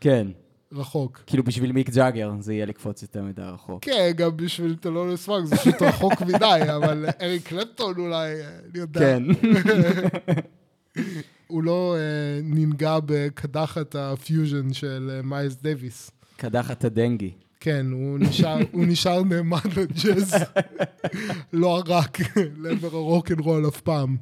[0.00, 0.26] כן.
[0.72, 1.20] רחוק.
[1.26, 3.84] כאילו בשביל מיק ג'אגר זה יהיה לקפוץ יותר מדי רחוק.
[3.84, 8.78] כן, גם בשביל טלוניוס מונק זה פשוט רחוק מדי, אבל אריק קלפטון אולי, אה, אני
[8.78, 9.00] יודע.
[9.00, 9.22] כן.
[11.46, 16.10] הוא לא אה, ננגע בקדחת הפיוז'ן של מיילס דייוויס.
[16.40, 17.30] קדחת הדנגי.
[17.60, 20.34] כן, הוא נשאר, הוא נשאר נאמן לג'אז,
[21.52, 22.18] לא ערק
[22.56, 24.16] לעבר הרוקנרול אף פעם.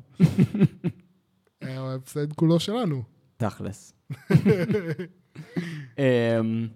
[1.62, 3.02] אה, ההפסד כולו שלנו.
[3.36, 3.92] תכלס.
[5.98, 6.68] אמ,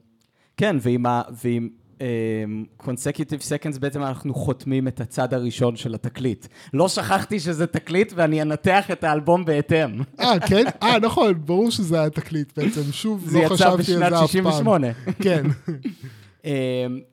[0.57, 1.05] כן, ועם.
[1.45, 1.69] ועם...
[2.03, 6.47] אמ, consecutive seconds בעצם אנחנו חותמים את הצד הראשון של התקליט.
[6.75, 10.01] לא שכחתי שזה תקליט ואני אנתח את האלבום בהתאם.
[10.21, 10.65] אה, כן?
[10.83, 12.93] אה, נכון, ברור שזה היה תקליט בעצם.
[12.93, 14.27] שוב, זה לא יצא חשבתי על בשנת זה אף פעם.
[14.27, 14.87] 68.
[15.23, 15.47] כן.
[16.45, 16.51] אמ,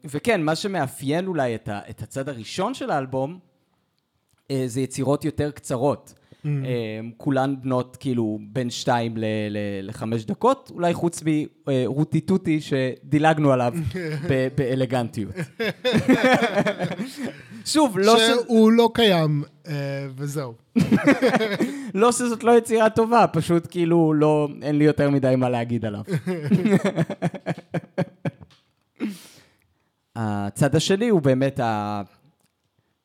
[0.05, 3.39] וכן, מה שמאפיין אולי את הצד הראשון של האלבום,
[4.51, 6.13] אה, זה יצירות יותר קצרות.
[6.39, 6.47] Mm.
[6.47, 9.57] אמ, כולן בנות כאילו בין שתיים ל- ל-
[9.89, 11.23] לחמש דקות, אולי חוץ
[11.67, 13.73] מרוטי טוטי שדילגנו עליו
[14.29, 15.33] ב- באלגנטיות.
[17.65, 18.21] שוב, לא, ש...
[18.21, 19.73] שהוא לא קיים, אה,
[20.15, 20.53] וזהו.
[21.93, 26.01] לא שזאת לא יצירה טובה, פשוט כאילו לא, אין לי יותר מדי מה להגיד עליו.
[30.15, 32.01] הצד השני הוא באמת, ה...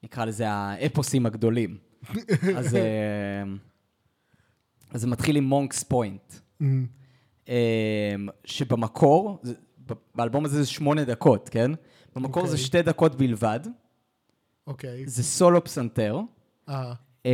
[0.04, 1.76] נקרא לזה האפוסים הגדולים.
[2.57, 3.42] אז, אה,
[4.90, 6.86] אז זה מתחיל עם מונקס פוינט, אמ,
[7.48, 9.42] אה, שבמקור,
[10.14, 11.70] באלבום הזה זה שמונה דקות, כן?
[12.16, 12.64] במקור זה אוקיי.
[12.64, 13.61] שתי דקות בלבד,
[14.66, 15.07] אוקיי.
[15.07, 16.20] זה סולו פסנתר,
[16.68, 16.92] אה,
[17.24, 17.30] אמ,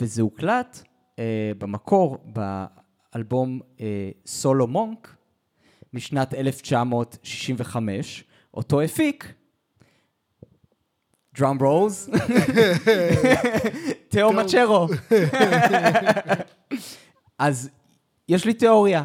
[0.00, 0.82] וזה הוקלט
[1.18, 5.16] אה, במקור באלבום אה, סולו מונק
[5.92, 9.32] משנת 1965, אותו הפיק,
[11.38, 12.10] דראם רולס,
[14.08, 14.88] תאו מצ'רו.
[17.38, 17.70] אז
[18.28, 19.04] יש לי תיאוריה,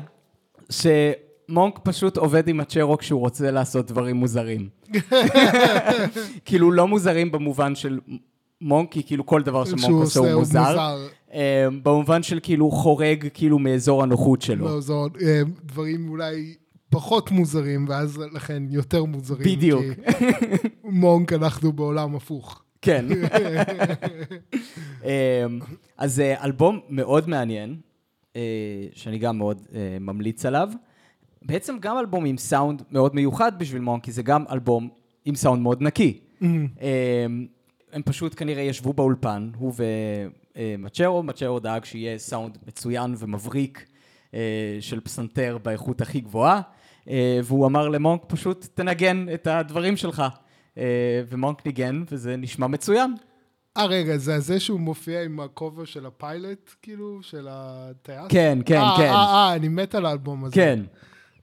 [0.70, 4.70] שמונק פשוט עובד עם הצ'רו כשהוא רוצה לעשות דברים מוזרים.
[6.46, 8.00] כאילו לא מוזרים במובן של
[8.62, 10.98] מונקי, כאילו כל דבר שמונק עושה הוא מוזר.
[11.34, 14.80] אה, במובן של כאילו חורג כאילו מאזור הנוחות שלו.
[15.22, 16.56] אה, דברים אולי
[16.90, 19.44] פחות מוזרים, ואז לכן יותר מוזרים.
[19.44, 19.84] בדיוק.
[19.84, 22.64] כי מונק, אנחנו בעולם הפוך.
[22.82, 23.06] כן.
[25.04, 25.10] אמ,
[25.98, 27.76] אז זה אלבום מאוד מעניין,
[28.36, 28.42] אה,
[28.94, 30.70] שאני גם מאוד אה, ממליץ עליו.
[31.42, 34.90] בעצם גם אלבום עם סאונד מאוד מיוחד בשביל מונקי, זה גם אלבום
[35.26, 36.20] עם סאונד מאוד נקי.
[36.42, 36.68] אמ,
[37.94, 39.74] הם פשוט כנראה ישבו באולפן, הוא
[40.58, 43.86] ומצ'רו, מצ'רו דאג שיהיה סאונד מצוין ומבריק
[44.34, 46.62] אה, של פסנתר באיכות הכי גבוהה, אה,
[47.44, 50.24] והוא אמר למונק פשוט תנגן את הדברים שלך.
[50.78, 53.16] אה, ומונק ניגן, וזה נשמע מצוין.
[53.78, 58.26] אה, רגע, זה זה שהוא מופיע עם הכובע של הפיילוט, כאילו, של הטייס?
[58.30, 59.04] כן, כן, אה, כן.
[59.04, 60.56] אה, אה, אני מת על האלבום הזה.
[60.56, 60.80] כן,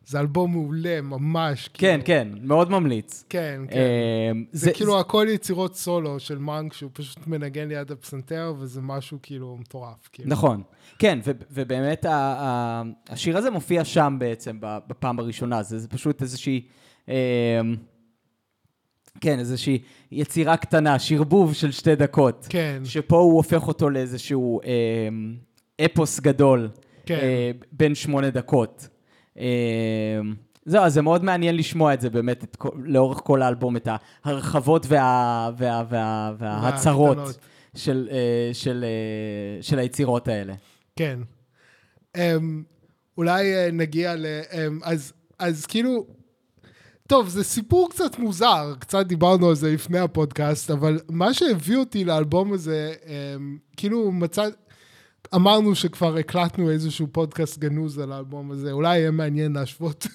[0.07, 1.69] זה אלבום מעולה, ממש.
[1.75, 2.05] כן, כאילו.
[2.05, 3.25] כן, מאוד ממליץ.
[3.29, 3.77] כן, כן.
[3.77, 9.19] אה, זה כאילו הכל יצירות סולו של מונק, שהוא פשוט מנגן ליד הפסנתר, וזה משהו
[9.23, 10.09] כאילו מטורף.
[10.13, 10.31] כאילו.
[10.31, 10.63] נכון,
[10.99, 16.23] כן, ו- ובאמת ה- ה- השיר הזה מופיע שם בעצם בפעם הראשונה, זה, זה פשוט
[16.23, 16.67] איזושהי,
[17.09, 17.61] אה,
[19.21, 19.79] כן, איזושהי
[20.13, 25.09] יצירה קטנה, שרבוב של שתי דקות, כן, שפה הוא הופך אותו לאיזשהו אה,
[25.85, 26.69] אפוס גדול,
[27.07, 27.15] כן.
[27.23, 28.89] אה, בין שמונה דקות.
[29.39, 30.21] אה,
[30.67, 33.89] זהו, אז זה מאוד מעניין לשמוע את זה באמת, את כל, לאורך כל האלבום, את
[34.25, 37.39] ההרחבות וה, וה, וה, וההצהרות והקטנות.
[37.75, 40.55] של, אה, של, אה, של היצירות האלה.
[40.97, 41.19] כן.
[42.17, 42.21] Um,
[43.19, 44.27] אולי uh, נגיע ל...
[44.51, 46.07] Um, אז, אז כאילו...
[47.09, 52.05] טוב, זה סיפור קצת מוזר, קצת דיברנו על זה לפני הפודקאסט, אבל מה שהביא אותי
[52.05, 53.09] לאלבום הזה, um,
[53.77, 54.49] כאילו מצא...
[55.35, 60.07] אמרנו שכבר הקלטנו איזשהו פודקאסט גנוז על האלבום הזה, אולי יהיה מעניין להשוות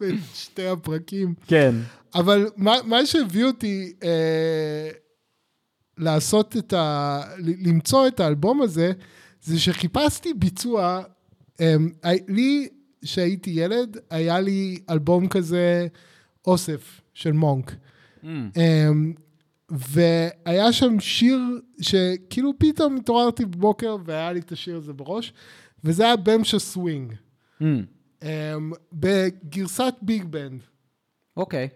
[0.00, 1.34] בין שתי הפרקים.
[1.46, 1.74] כן.
[2.14, 4.90] אבל מה, מה שהביא אותי אה,
[5.98, 7.20] לעשות את ה...
[7.38, 8.92] ל- למצוא את האלבום הזה,
[9.42, 11.02] זה שחיפשתי ביצוע,
[11.60, 11.76] אה,
[12.28, 12.68] לי,
[13.02, 15.86] כשהייתי ילד, היה לי אלבום כזה,
[16.46, 17.70] אוסף של מונק.
[17.70, 18.26] ממ.
[18.56, 18.88] אה,
[19.70, 21.38] והיה שם שיר
[21.80, 25.32] שכאילו פתאום התעוררתי בבוקר והיה לי את השיר הזה בראש,
[25.84, 27.14] וזה היה Bemsha Swing,
[27.60, 27.64] ממ.
[28.22, 28.54] אה,
[28.92, 30.60] בגרסת ביג בנד.
[31.36, 31.68] אוקיי.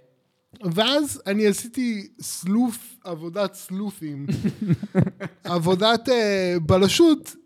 [0.74, 4.27] ואז אני עשיתי sleuth, עבודת sleuthing,
[5.45, 6.12] עבודת אה,
[6.66, 7.36] בלשות,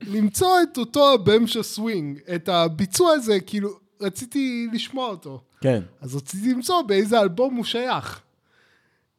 [0.00, 5.42] למצוא את אותו ה Bemsha Swing, את הביצוע הזה, כאילו, רציתי לשמוע אותו.
[5.60, 5.82] כן.
[6.00, 8.20] אז רציתי למצוא באיזה אלבום הוא שייך.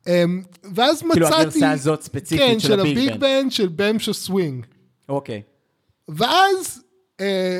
[0.04, 0.08] אמ,
[0.76, 1.42] ואז כאילו מצאתי...
[1.42, 3.20] הגרסה הזאת ספציפית כן, של הביג הביג בנד.
[3.20, 4.66] בנד של Bemsha Swing.
[5.10, 5.42] אוקיי.
[6.08, 6.84] ואז...
[7.20, 7.60] אה,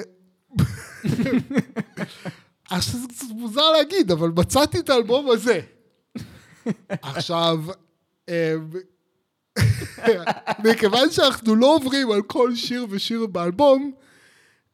[2.70, 5.60] עכשיו זה קצת מוזר להגיד, אבל מצאתי את האלבום הזה.
[6.90, 7.60] עכשיו,
[8.30, 8.56] אה,
[10.66, 13.92] מכיוון שאנחנו לא עוברים על כל שיר ושיר באלבום,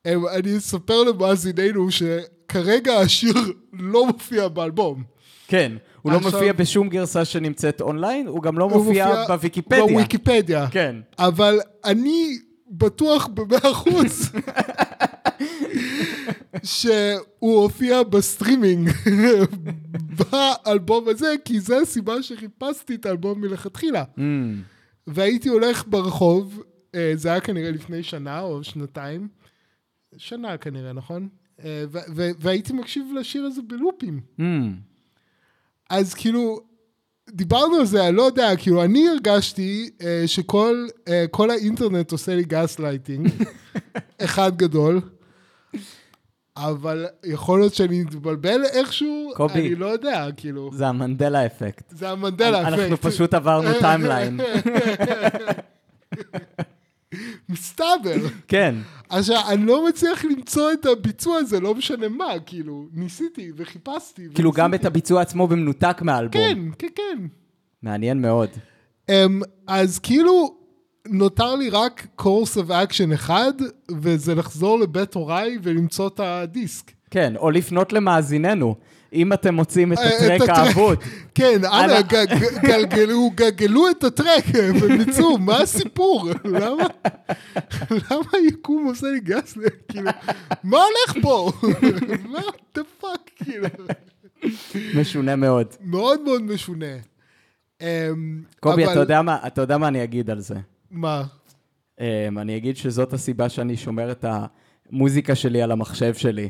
[0.05, 3.35] אה, אני אספר למאזיננו שכרגע השיר
[3.73, 5.03] לא מופיע באלבום.
[5.49, 5.71] כן.
[6.01, 9.83] הוא לא עכשיו- מופיע בשום גרסה שנמצאת אונליין, הוא גם לא הוא מופיע בוויקיפדיה.
[9.83, 10.67] בוויקיפדיה.
[10.71, 10.95] כן.
[11.19, 12.37] אבל אני
[12.71, 14.31] בטוח במאה אחוז
[16.63, 17.21] שהוא
[17.61, 18.89] הופיע בסטרימינג
[20.31, 24.03] באלבום הזה, כי זו הסיבה שחיפשתי את האלבום מלכתחילה.
[24.17, 24.21] ממ.
[25.07, 26.63] והייתי הולך ברחוב,
[26.95, 29.27] אה, זה היה כנראה לפני שנה או שנתיים,
[30.17, 31.27] שנה כנראה, נכון?
[31.63, 34.19] אה, ו- ו- והייתי מקשיב לשיר הזה בלופים.
[34.39, 34.43] ממ.
[35.89, 36.59] אז כאילו,
[37.29, 42.35] דיברנו על זה, אני לא יודע, כאילו, אני הרגשתי אה, שכל אה, כל האינטרנט עושה
[42.35, 43.29] לי גס לייטינג,
[44.25, 45.01] אחד גדול,
[46.57, 49.59] אבל יכול להיות שאני מתבלבל איכשהו, קובי.
[49.59, 51.83] אני לא יודע, כאילו, זה ה Mandela effect.
[51.89, 52.73] זה ה Mandela effect.
[52.73, 54.39] אנחנו פשוט עברנו timeline.
[57.49, 58.27] מסתבר.
[58.47, 58.75] כן.
[59.09, 64.27] עכשיו, אני לא מצליח למצוא את הביצוע הזה, לא משנה מה, כאילו, ניסיתי וחיפשתי.
[64.33, 64.85] כאילו גם את.
[64.85, 66.41] הביצוע עצמו במנותק מהאלבום.
[66.41, 67.25] כן, כן, כן.
[67.83, 68.49] מעניין מאוד.
[69.09, 70.55] אמ, אז כאילו,
[71.07, 73.53] נותר לי רק course of action אחד,
[73.91, 76.91] וזה לחזור לבית הוריי ולמצוא את הדיסק.
[77.11, 78.75] כן, או לפנות למאזיננו,
[79.13, 80.49] אם אתם מוצאים את אה, ה track.
[80.49, 80.97] האבוד.
[81.35, 82.01] כן, אנא,
[82.63, 84.43] גלגלו, גלגלו את ה track
[84.81, 86.27] ומצאו, מה הסיפור?
[86.45, 86.83] למה,
[87.91, 89.57] למה היקום עושה לי גס?
[89.87, 90.11] כאילו,
[90.63, 91.51] מה הולך פה?
[92.29, 92.39] מה
[92.77, 93.43] the fuck?
[93.43, 93.67] כאילו,
[94.95, 95.67] משונה מאוד.
[95.81, 96.85] מאוד מאוד משונה.
[97.81, 97.87] אמ,
[98.59, 100.55] קובי, אתה יודע מה- אתה יודע מה אני אגיד על זה?
[100.91, 101.23] מה?
[101.99, 102.01] אמ,
[102.37, 104.25] אני אגיד שזאת הסיבה שאני שומר את
[104.91, 106.49] המוזיקה שלי על המחשב שלי,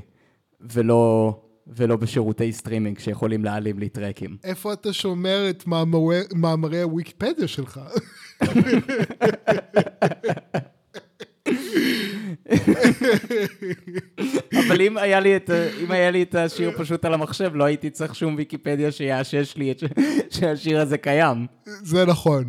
[0.61, 1.33] ולא,
[1.75, 4.37] ולא בשירותי סטרימינג שיכולים להעלים לי טרקים.
[4.43, 7.79] איפה אתה שומר את מאמרי- מאמרי הוויקיפדיה שלך?
[14.67, 15.49] אבל אם היה, לי את,
[15.83, 19.71] אם היה לי את השיר פשוט על המחשב, לא הייתי צריך שום ויקיפדיה שיאשש לי
[19.71, 19.83] את.
[20.29, 21.45] שהשיר הזה קיים.
[21.65, 22.43] זה נכון.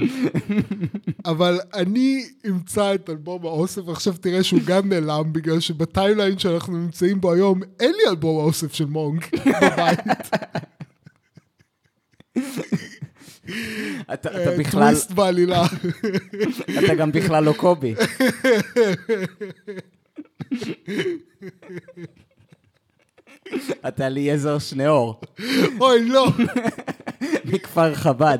[1.24, 7.20] אבל אני אמצא את אלבום האוסף, עכשיו תראה שהוא גם נעלם, בגלל שבטיימליין שאנחנו נמצאים
[7.20, 9.30] בו היום, אין לי אלבום האוסף של מונק
[9.62, 10.00] בבית.
[14.12, 15.62] אתה, אה, בכלל, טוויסט בעלילה.
[16.84, 17.94] אתה גם בכלל לא קובי.
[23.88, 25.20] אתה אליעזר שניאור,
[25.80, 26.26] אוי, לא.
[27.44, 28.38] מכפר חב"ד.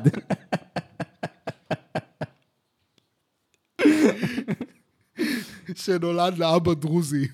[5.75, 7.27] שנולד לאבא דרוזי.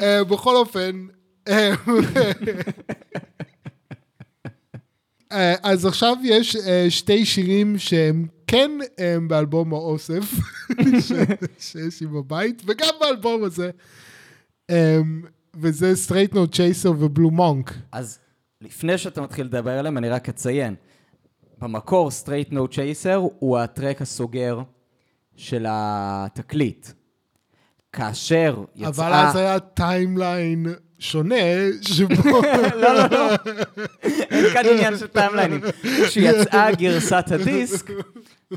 [0.00, 1.06] אה, בכל אופן,
[1.48, 1.74] אה,
[5.32, 6.56] אה, אז עכשיו יש
[6.88, 8.70] שתי שירים שהם כן
[9.28, 10.24] באלבום האוסף
[11.58, 13.70] שיש לי בבית, וגם באלבום הזה,
[15.54, 17.74] וזה Straight No Chaser ובלו מונק.
[17.92, 18.18] אז
[18.60, 20.74] לפני שאתה מתחיל לדבר עליהם, אני רק אציין.
[21.58, 24.62] במקור, Straight No Chaser הוא הטרק הסוגר
[25.36, 26.88] של התקליט.
[27.94, 28.88] כאשר יצאה...
[28.88, 30.66] אבל אז היה timeline
[30.98, 31.34] שונה,
[31.80, 32.30] שבו...
[32.82, 33.34] לא, לא, לא.
[34.04, 35.60] אין כאן עניין של טיימליינים.
[36.06, 37.90] כשיצאה גרסת הדיסק,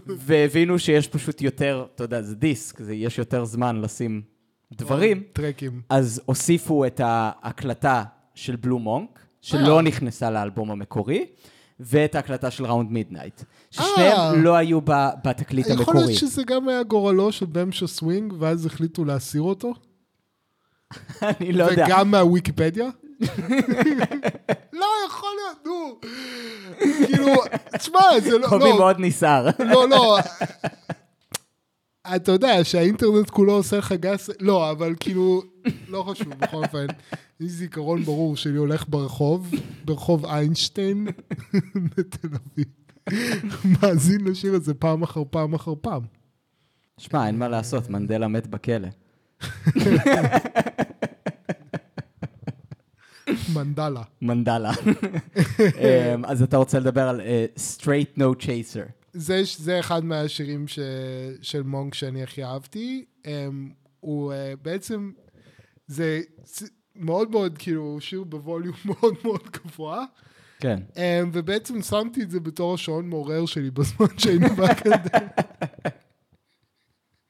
[0.07, 4.21] והבינו שיש פשוט יותר, אתה יודע, זה דיסק, זה, יש יותר זמן לשים
[4.71, 5.81] דברים, טרקים.
[5.89, 8.03] אז הוסיפו את ההקלטה
[8.35, 9.81] של Blue Monk, שלא אה.
[9.81, 11.25] נכנסה לאלבום המקורי,
[11.79, 13.41] ואת ההקלטה של Round Midnight.
[13.79, 13.85] אה.
[13.85, 14.79] ששניהם לא היו
[15.23, 15.97] בתקליט יכול המקורי.
[15.99, 19.73] להיות שזה גם היה גורלו של Bemsha Swing, ואז החליטו להסיר אותו?
[21.21, 21.85] אני לא יודע.
[21.85, 22.89] וגם מהוויקיפדיה?
[24.73, 25.99] לא, יכול להיות, נו.
[27.05, 27.33] כאילו,
[27.77, 28.47] תשמע, זה לא...
[28.47, 29.47] קובי לא, מאוד נסער.
[29.59, 30.17] לא, לא.
[32.15, 34.29] אתה יודע שהאינטרנט כולו עושה לך גס...
[34.39, 35.41] לא, אבל כאילו,
[35.87, 36.85] לא חשוב, בכל אופן.
[37.39, 39.51] יש זיכרון ברור שלי הולך ברחוב,
[39.85, 41.07] ברחוב איינשטיין
[41.97, 42.67] בתל אביב.
[43.81, 46.01] מאזין לשיר הזה פעם אחר פעם אחר פעם.
[46.97, 48.87] שמע, אין מה לעשות, מנדלה מת בכלא.
[53.53, 54.01] מנדלה.
[54.21, 54.71] מנדלה.
[55.59, 58.91] אמ, אז אתה רוצה לדבר על אה, Straight No Chaser.
[59.13, 60.79] זה, זה אחד מהשירים ש,
[61.41, 63.05] של מונק שאני הכי אהבתי.
[63.23, 63.27] Um,
[63.99, 65.11] הוא uh, בעצם,
[65.87, 66.21] זה
[66.95, 70.05] מאוד מאוד, כאילו, שיר בווליום מאוד מאוד גבוה.
[70.59, 70.79] כן.
[70.93, 70.99] Um,
[71.33, 75.27] ובעצם שמתי את זה בתור השעון מעורר שלי בזמן שהיינו באקדמיה.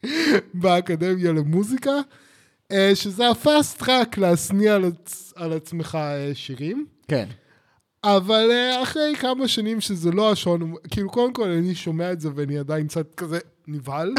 [0.63, 1.91] באקדמיה למוזיקה,
[2.73, 5.33] uh, שזה הפאסט טראק להשניא על, עצ...
[5.35, 6.85] על עצמך uh, שירים.
[7.07, 7.25] כן.
[8.03, 12.29] אבל אה, אחרי כמה שנים שזה לא השעון, כאילו קודם כל אני שומע את זה
[12.35, 14.13] ואני עדיין קצת כזה נבהל.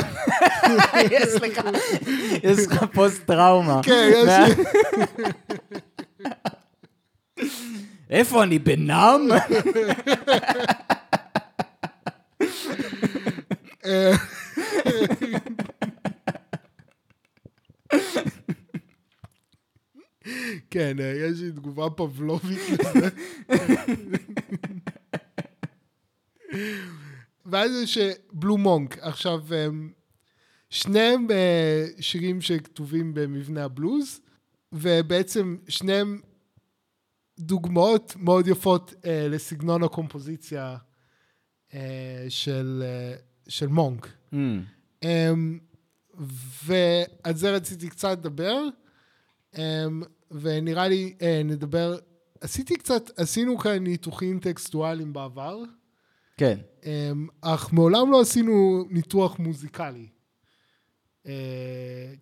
[1.11, 1.61] יש לך,
[2.43, 3.81] יש לך פוסט טראומה.
[3.83, 4.65] כן, יש לי.
[8.11, 9.21] איפה אני בנאם?
[13.85, 14.13] אה,
[20.71, 23.09] כן, אה, יש לי תגובה פבלובית לזה.
[27.47, 28.99] ואז יש אה, בלו מונק.
[28.99, 29.67] עכשיו, אה,
[30.71, 34.21] שניהם אה, שירים שכתובים במבנה הבלוז,
[34.73, 36.21] ובעצם שניהם
[37.39, 40.77] דוגמאות מאוד יפות אה, לסגנון הקומפוזיציה
[41.75, 43.15] אה, של, אה,
[43.49, 44.07] של מונק.
[44.33, 44.37] Hmm,
[45.03, 45.59] אמ,
[46.65, 48.63] ועל זה רציתי קצת לדבר,
[49.59, 51.99] אמ, ונראה לי אה, נדבר,
[52.41, 55.59] עשיתי קצת, עשינו כאן ניתוחים טקסטואליים בעבר,
[56.37, 56.59] כן.
[56.85, 60.09] אמ, אך מעולם לא עשינו ניתוח מוזיקלי.
[61.27, 61.33] אה,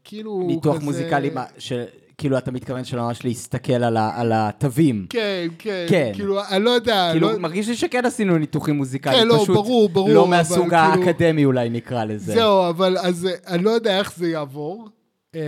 [0.05, 1.85] כאילו ניתוח כזה- מוזיקלי, מה, של-
[2.19, 5.07] כאילו, אתה מתכוון של ממש להסתכל על, ה, על התווים.
[5.11, 5.87] כן, כן.
[5.89, 6.11] כן.
[6.15, 7.09] כאילו, אני לא יודע.
[7.13, 7.39] כאילו, לא...
[7.39, 9.21] מרגיש לי שכן עשינו ניתוחים מוזיקליים.
[9.21, 12.33] כן, לא, פשוט ברור, ברור, לא אבל מהסוג כאילו- האקדמי אולי נקרא לזה.
[12.35, 14.89] זהו, אבל אז אה, אני לא יודע איך זה יעבור.
[15.35, 15.41] אמ,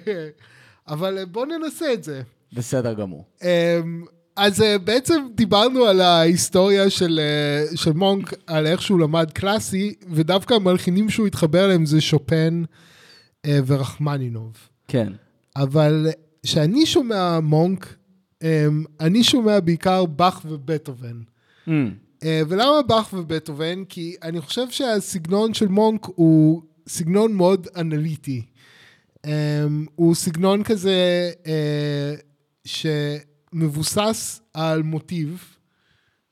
[0.88, 2.22] אבל אה, בואו ננסה את זה.
[2.52, 3.24] בסדר גמור.
[3.42, 4.04] אמ,
[4.36, 7.20] אז אה, בעצם דיברנו על ההיסטוריה של,
[7.74, 12.62] של מונק, על איך שהוא למד קלאסי, ודווקא המלחינים שהוא התחבר אליהם זה שופן
[13.66, 14.52] ורחמנינוב.
[14.88, 15.12] כן.
[15.56, 16.06] אבל
[16.42, 17.94] כשאני שומע מונק,
[18.42, 21.20] אמ, אני שומע בעיקר באך ובטהובן.
[21.68, 21.70] Mm,
[22.24, 23.84] אה, ולמה באך ובטהובן?
[23.84, 28.42] כי אני חושב שהסגנון של מונק הוא סגנון מאוד אנליטי.
[29.26, 29.30] אמ,
[29.94, 32.14] הוא סגנון כזה אה,
[32.64, 35.44] שמבוסס על מוטיב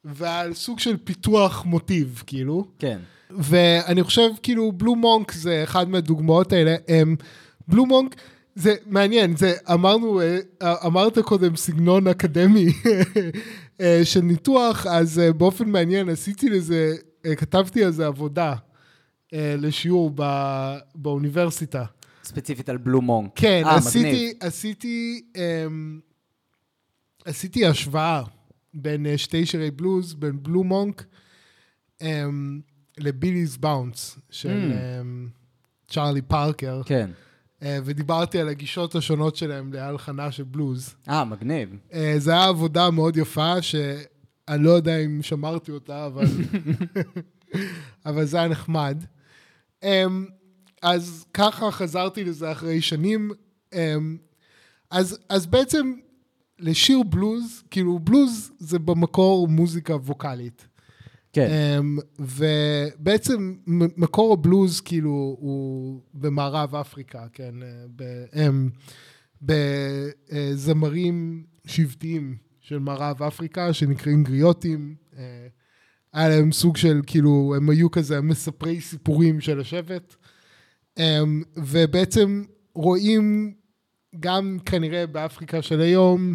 [0.05, 2.65] ועל סוג של פיתוח מוטיב, כאילו.
[2.79, 2.99] כן.
[3.31, 6.77] ואני חושב, כאילו, בלו מונק זה אחד מהדוגמאות האלה.
[7.69, 8.15] בלו מונק,
[8.55, 10.39] זה מעניין, זה אמרנו, אה,
[10.87, 12.67] אמרת קודם סגנון אקדמי
[13.81, 16.95] אה, של ניתוח, אז אה, באופן מעניין עשיתי לזה,
[17.27, 18.55] אה, כתבתי על זה עבודה
[19.35, 20.23] אה, לשיעור ב,
[20.95, 21.85] באוניברסיטה.
[22.25, 23.31] ספציפית על בלו מונק.
[23.35, 24.33] כן, אה, עשיתי, מגניב.
[24.41, 26.01] עשיתי, אמ,
[27.25, 28.23] עשיתי השוואה
[28.75, 31.05] בין אה, שתי שירי בלוז, בין בלו מונק
[32.03, 32.61] אמ,
[33.01, 34.75] לבילי's באונס של Mm.
[35.01, 35.29] אמ,
[35.89, 37.11] צ'ארלי פארקר, כן.
[37.65, 40.95] אה, ודיברתי על הגישות השונות שלהם להלחנה של בלוז.
[41.09, 41.77] אה, מגניב.
[41.93, 46.25] אה, זו הייתה עבודה מאוד יפה, שאני לא יודע אם שמרתי אותה, אבל,
[48.07, 49.05] אבל זה היה נחמד.
[49.83, 50.27] אמ,
[50.83, 53.31] אז ככה חזרתי לזה אחרי שנים.
[53.75, 54.17] אמ,
[54.91, 55.93] אז, אז בעצם
[56.59, 60.67] לשיר בלוז, כאילו בלוז זה במקור מוזיקה ווקאלית.
[61.35, 61.51] כן.
[61.51, 63.55] אמ, ובעצם
[63.97, 68.69] מקור הבלוז כאילו הוא במערב אפריקה, כן, אה, אמ,
[69.43, 74.95] בזמרים שבטיים של מערב אפריקה שנקראים גריוטים.
[75.19, 75.47] אה,
[76.13, 80.15] היה להם סוג של כאילו, הם היו כזה מספרי סיפורים של השבט.
[80.99, 82.43] אמ, ובעצם
[82.75, 83.55] רואים
[84.21, 86.35] גם כנראה באפריקה של היום,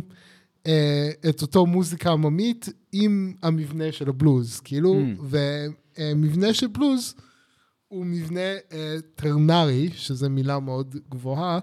[1.30, 5.36] את אותו מוזיקה עממית עם המבנה של הבלוז, כאילו, Mm.
[5.99, 7.15] ומבנה של בלוז
[7.88, 8.39] הוא מבנה
[8.72, 11.59] אה, טרנרי, שזו מילה מאוד גבוהה,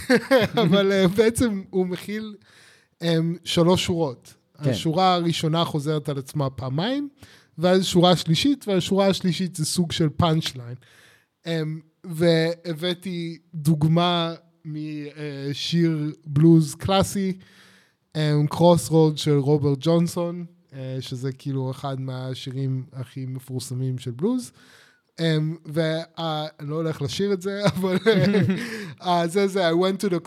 [0.62, 2.34] אבל אה, בעצם הוא מכיל
[3.02, 4.34] אה, שלוש שורות.
[4.64, 4.70] כן.
[4.70, 7.08] השורה הראשונה חוזרת על עצמה פעמיים,
[7.58, 10.74] ואז שורה שלישית, והשורה השלישית זה סוג של פאנצ' ליין.
[11.46, 14.34] אמ, והבאתי דוגמה
[14.64, 17.32] משיר בלוז קלאסי,
[18.48, 24.52] Crossroad של רוברט ג'ונסון, אה, שזה כאילו אחד מהשירים הכי מפורסמים של בלוז.
[25.20, 27.96] אמ, ואני לא הולך לשיר את זה, אבל
[29.02, 30.20] אה, זה זה, I went to the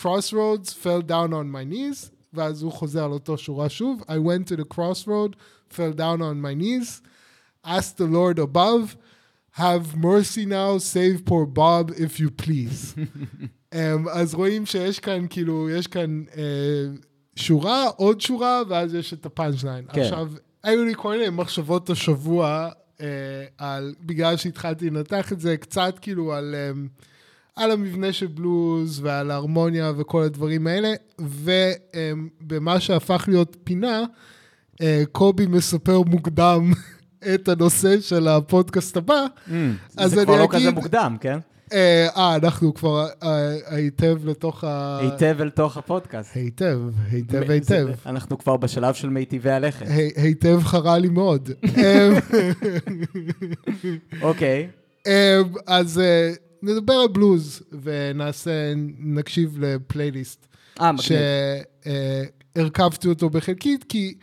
[0.00, 4.48] crossroads, fell down on my knees, ואז הוא חוזר על אותו שורה שוב, I went
[4.48, 5.36] to the crossroad,
[5.70, 7.02] fell down on my knees,
[7.64, 8.96] asked the Lord above,
[9.52, 12.94] have mercy now, save poor Bob if you please.
[13.74, 13.76] Um,
[14.12, 16.36] אז רואים שיש כאן, כאילו, יש כאן uh,
[17.36, 19.84] שורה, עוד שורה, ואז יש את הפאנצ' ליין.
[19.92, 20.00] כן.
[20.00, 20.30] עכשיו,
[20.62, 22.68] היו לי כל מיני מחשבות השבוע,
[22.98, 23.00] uh,
[23.58, 27.02] על, בגלל שהתחלתי לנתח את זה, קצת כאילו על, um,
[27.56, 34.02] על המבנה של בלוז ועל ההרמוניה וכל הדברים האלה, ובמה שהפך להיות פינה,
[34.72, 34.76] uh,
[35.12, 36.72] קובי מספר מוקדם
[37.34, 39.26] את הנושא של הפודקאסט הבא.
[39.48, 39.50] Mm,
[39.96, 41.38] אז זה כבר אני לא כזה אגיד- מוקדם, כן?
[41.74, 44.98] אה, אה, אנחנו כבר אה, היטב לתוך ה...
[45.02, 46.36] היטב אל תוך הפודקאסט.
[46.36, 46.78] היטב,
[47.10, 47.88] היטב, היטב.
[48.06, 49.86] אנחנו כבר בשלב של מיטיבי הלכת.
[49.88, 51.50] הי- היטב חרה לי מאוד.
[51.64, 52.14] אמ,
[54.22, 54.68] אוקיי.
[55.06, 55.12] אמ,
[55.66, 60.46] אז אה, נדבר על בלוז ונעשה, נקשיב לפלייליסט.
[60.80, 61.08] אה, מגניב.
[62.56, 64.14] שהרכבתי אותו בחלקית, כי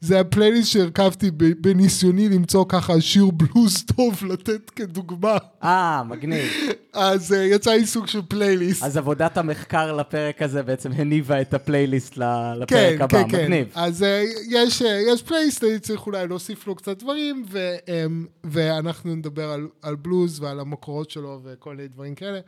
[0.00, 1.30] זה הפלייליסט שהרכבתי
[1.60, 5.36] בניסיוני למצוא ככה שיר בלוז טוב לתת כדוגמה.
[5.62, 6.44] אה, מגניב.
[6.92, 8.82] אז אה, יצא לי סוג של פלייליסט.
[8.82, 13.44] אז עבודת המחקר לפרק הזה בעצם הניבה את הפלייליסט ל- לפרק כן, הבא, כן, כן.
[13.44, 13.68] מגניב.
[13.74, 18.26] אז אה, יש, אה, יש פלייליסט, אני צריך אולי להוסיף לו קצת דברים, ו, אמ,
[18.44, 22.40] ואנחנו נדבר על, על בלוז ועל המקורות שלו וכל מיני דברים כאלה.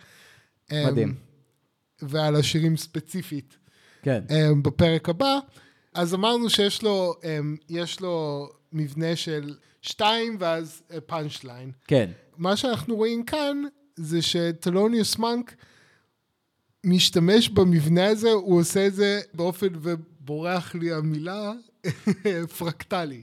[0.72, 1.14] אמ, מדהים.
[2.03, 3.57] ועל השירים ספציפית
[4.03, 4.20] כן.
[4.30, 5.38] אמ, בפרק הבא.
[5.95, 11.72] אז אמרנו שיש לו, אמ, יש לו מבנה של שתיים ואז פאנצ' ליין.
[11.86, 12.11] כן.
[12.36, 13.62] מה שאנחנו רואים כאן
[13.97, 15.55] זה שטלוניוס מנק
[16.84, 21.53] משתמש במבנה הזה, הוא עושה את זה באופן, ובורח לי המילה,
[22.59, 23.22] פרקטלי.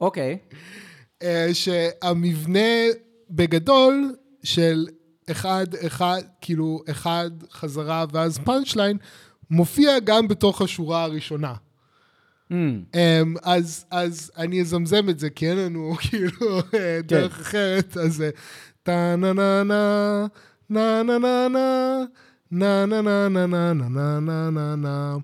[0.00, 0.38] אוקיי.
[1.22, 2.68] אה, שהמבנה
[3.30, 4.86] בגדול של
[5.30, 8.98] אחד, אחד, כאילו, אחד חזרה, ואז פאנצ' ליין,
[9.50, 11.54] מופיע גם בתוך השורה הראשונה.
[12.52, 12.54] Mm,
[13.42, 18.24] אז, אז אני אזמזם את זה, כי אין לנו כאילו אה, דרך אחרת, אז
[18.82, 20.26] טה נה נה נה,
[20.70, 22.04] נה נה נה נה,
[22.50, 25.16] נה נה נה נה נה נה נה נה נה נה.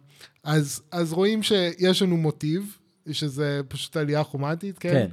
[0.44, 2.78] אז, אז רואים שיש לנו מוטיב,
[3.10, 4.92] שזה פשוט עלייה כרומטית, כן?
[4.92, 5.08] כן.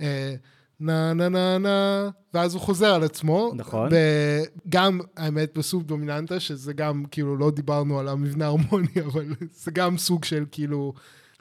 [0.00, 0.34] אה,
[0.80, 3.52] נה נה נה נה, ואז הוא חוזר על עצמו.
[3.56, 3.88] נכון.
[4.66, 9.98] וגם, האמת, בסוב דומיננטה, שזה גם, כאילו, לא דיברנו על המבנה ההרמוני, אבל זה גם
[9.98, 10.92] סוג של, כאילו,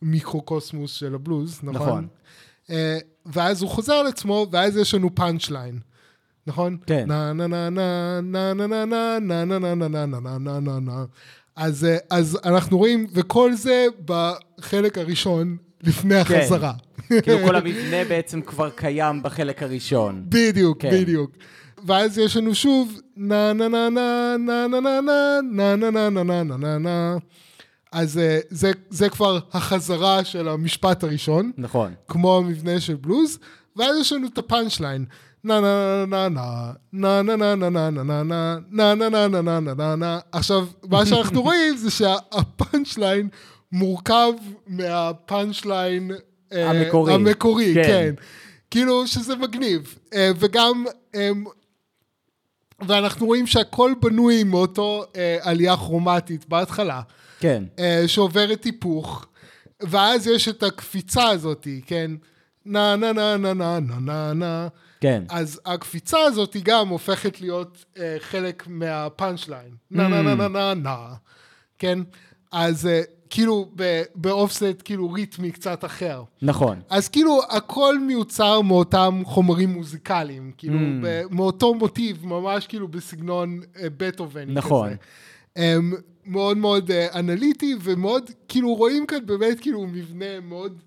[0.01, 1.87] מיקרוקוסמוס של הבלוז, נכון?
[1.87, 2.07] נכון.
[2.69, 5.79] אה, ואז הוא חוזר על עצמו, ואז יש לנו פאנצ' ליין.
[6.47, 6.77] נכון?
[6.85, 7.03] כן.
[7.07, 10.39] נה נה נה נה נה נה נה נה נה נה נה נה נה נה נה
[10.39, 11.05] נה נה נה
[11.55, 16.73] אז, אה, אז אנחנו רואים, וכל זה בחלק הראשון לפני החזרה.
[17.23, 20.23] כאילו כל המבנה בעצם כבר קיים בחלק הראשון.
[20.29, 20.91] בדיוק, כן.
[20.91, 21.31] בדיוק.
[21.85, 26.09] ואז יש לנו שוב נה נה נה נה נה נה נה נה נה נה נה
[26.09, 27.17] נה נה נה נה נה
[27.91, 31.93] אז אה, זה, זה כבר החזרה של המשפט הראשון, נכון.
[32.07, 33.39] כמו המבנה של בלוז,
[33.75, 35.05] ואז יש לנו את הפאנצ' ליין.
[35.43, 39.41] נה נה נה נה נה נה נה נה נה נה נה נה נה נה נה
[39.41, 43.29] נה נה נה נה עכשיו, מה שאנחנו רואים זה שהפאנצ' ליין
[43.71, 44.31] מורכב
[44.67, 46.11] מהפאנצ' ליין
[46.53, 47.13] אה, המקורי.
[47.13, 47.83] המקורי, כן.
[47.83, 48.13] כן.
[48.71, 49.95] כאילו שזה מגניב.
[50.13, 50.85] אה, וגם,
[51.15, 51.29] אה,
[52.87, 57.01] ואנחנו רואים שהכל בנוי מאותו אה, עלייה כרומטית בהתחלה.
[57.41, 57.63] כן.
[57.79, 59.25] אה, שעוברת היפוך,
[59.81, 62.11] ואז יש את הקפיצה הזאת, כן?
[62.65, 64.67] נה נה נה נה נה נה נה נה.
[65.01, 65.23] כן.
[65.29, 69.75] אז הקפיצה הזאת היא גם הופכת להיות אה, חלק מהפאנצ' ליין.
[69.91, 70.97] נה נה נה נה נה נה.
[71.79, 71.99] כן?
[72.51, 73.71] אז אה, כאילו
[74.15, 76.23] באופסט כאילו ריתמי קצת אחר.
[76.41, 76.81] נכון.
[76.89, 81.05] אז כאילו הכל מיוצר מאותם חומרים מוזיקליים, כאילו Mm.
[81.35, 84.49] מאותו מוטיב, ממש כאילו בסגנון אה, בטהובן.
[84.53, 84.89] נכון.
[84.89, 84.97] כזה.
[85.77, 85.95] Um,
[86.25, 90.81] מאוד מאוד uh, אנליטי ומאוד, כאילו רואים כאן באמת כאילו מבנה מאוד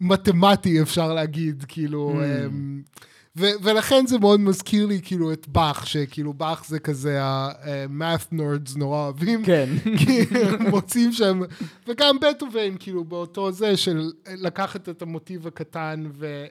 [0.00, 3.06] מתמטי אפשר להגיד, כאילו, Mm.
[3.38, 8.78] ו- ולכן זה מאוד מזכיר לי כאילו את באך, שכאילו באך זה כזה ה-math nerds
[8.78, 9.44] נורא אוהבים.
[9.44, 9.68] כן.
[9.98, 11.40] כי הם מוצאים שם,
[11.88, 16.44] וגם בטהובן, כאילו, באותו זה של לקחת את המוטיב הקטן ו,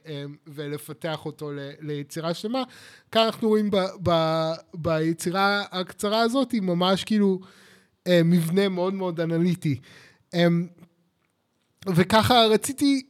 [0.48, 2.64] ולפתח אותו ל, ליצירה שלמה.
[3.12, 4.12] כאן אנחנו רואים ב, ב,
[4.74, 7.48] ביצירה הקצרה הזאת, היא ממש כאילו אה,
[8.26, 9.80] מבנה מאוד מאוד אנליטי.
[10.34, 10.68] אמ,
[11.88, 13.02] וככה רציתי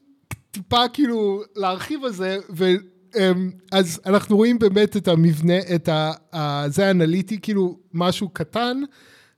[0.51, 2.65] טיפה כאילו להרחיב על זה, ו...
[3.15, 6.63] אמ, אז אנחנו רואים באמת את המבנה, את ה...
[6.67, 8.81] זה האנליטי, כאילו משהו קטן,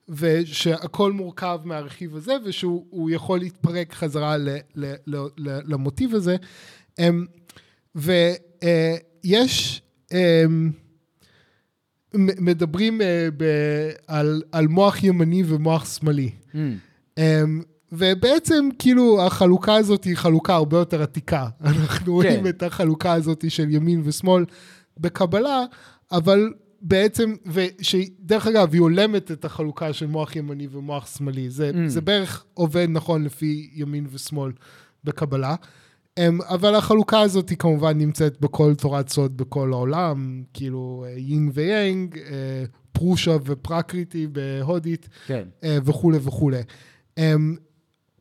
[0.09, 6.35] ושהכל מורכב מהרכיב הזה, ושהוא הוא יכול להתפרק חזרה ל, ל, ל, ל, למוטיב הזה.
[6.99, 7.25] אמ,
[7.95, 9.81] ויש,
[12.15, 13.43] מדברים אה, ב-
[14.07, 16.29] על, על מוח ימני ומוח שמאלי.
[16.51, 16.55] Mm,
[17.17, 21.47] אמ, ובעצם כאילו החלוקה הזאת היא חלוקה הרבה יותר עתיקה.
[21.63, 22.47] אנחנו רואים כן.
[22.47, 24.45] את החלוקה הזאת של ימין ושמאל
[24.97, 25.63] בקבלה,
[26.11, 31.49] אבל בעצם, ושדרך אגב, היא הולמת את החלוקה של מוח ימני ומוח שמאלי.
[31.49, 31.89] זה, Mm.
[31.89, 34.51] זה בערך עובד נכון לפי ימין ושמאל
[35.03, 35.55] בקבלה.
[36.17, 41.51] אמ, אבל החלוקה הזאת היא כמובן נמצאת בכל תורת סוד בכל העולם, כאילו אה, יינג
[41.53, 45.09] ויאנג, אה, פרושה ופרקריטי בהודית.
[45.27, 45.47] כן.
[45.63, 46.61] אה, וכולי וכולי.
[47.17, 47.55] אמ,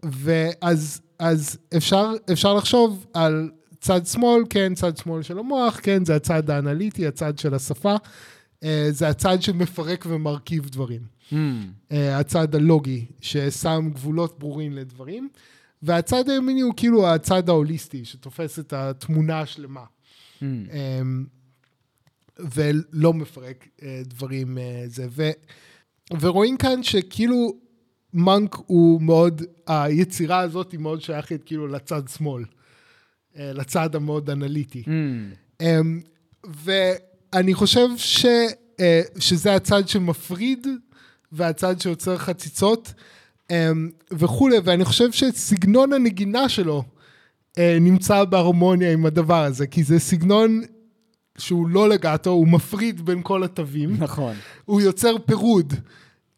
[0.02, 6.16] ואז אז אפשר, אפשר לחשוב על צד שמאל, כן, צד שמאל של המוח, כן, זה
[6.16, 7.96] הצד האנליטי, הצד של השפה,
[8.90, 11.00] זה הצד שמפרק ומרכיב דברים.
[11.32, 11.34] Mm,
[11.90, 15.28] הצד הלוגי, ששם גבולות ברורים לדברים,
[15.82, 19.84] והצד הימיני הוא כאילו הצד ההוליסטי, שתופס את התמונה השלמה.
[20.40, 20.44] mm,
[22.38, 25.06] ולא מפרק אה, דברים אה, זה.
[25.10, 25.30] ו,
[26.20, 27.56] ורואים כאן שכאילו
[28.12, 32.44] מנק הוא מאוד, היצירה הזאת היא מאוד שייכת כאילו לצד שמאל,
[33.36, 34.82] אה, לצד המאוד אנליטי.
[34.82, 35.64] mm,
[36.44, 38.26] ואני חושב ש,
[39.18, 40.66] שזה הצד שמפריד
[41.32, 42.94] והצד שיוצר חציצות
[44.12, 46.84] וכולי, ואני חושב שסגנון הנגינה שלו
[47.58, 50.62] אה, נמצא בהרמוניה עם הדבר הזה, כי זה סגנון
[51.38, 54.34] שהוא לא לגאטו, הוא מפריד בין כל התווים, נכון.
[54.64, 55.74] הוא יוצר פירוד.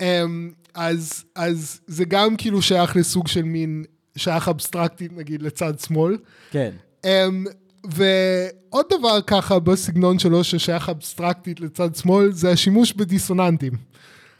[0.00, 3.84] אמ, אז, אז זה גם כאילו שייך לסוג של מין,
[4.16, 6.16] שייך אבסטרקטית נגיד לצד שמאל.
[6.50, 6.70] כן.
[7.02, 7.08] Um,
[7.84, 13.72] ועוד דבר ככה בסגנון שלו ששייך אבסטרקטית לצד שמאל, זה השימוש בדיסוננטים.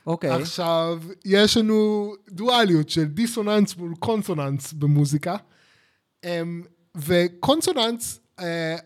[0.09, 0.31] אוקיי.
[0.31, 5.37] עכשיו, יש לנו דואליות של דיסוננס מול קונסוננס במוזיקה,
[6.27, 6.29] um,
[6.97, 8.21] וקונסוננס,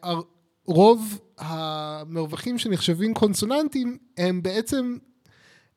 [0.02, 0.22] הר-
[0.66, 4.96] רוב המרווחים שנחשבים קונסוננטיים הם בעצם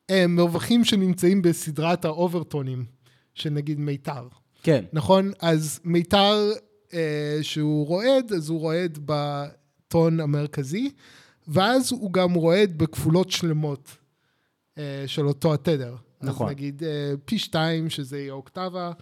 [0.08, 2.84] הם מרווחים שנמצאים בסדרת האוברטונים,
[3.34, 4.28] של נגיד מיתר.
[4.62, 4.84] כן.
[4.92, 5.32] נכון?
[5.40, 6.52] אז מיתר
[6.94, 10.90] אה, שהוא רועד, אז הוא רועד בטון המרכזי,
[11.48, 14.05] ואז הוא גם רועד בכפולות שלמות אה,
[15.06, 15.96] של אותו התדר.
[16.22, 16.46] נכון.
[16.46, 18.92] אז נגיד אה, פי שתיים, שזה יהיה אוקטבה,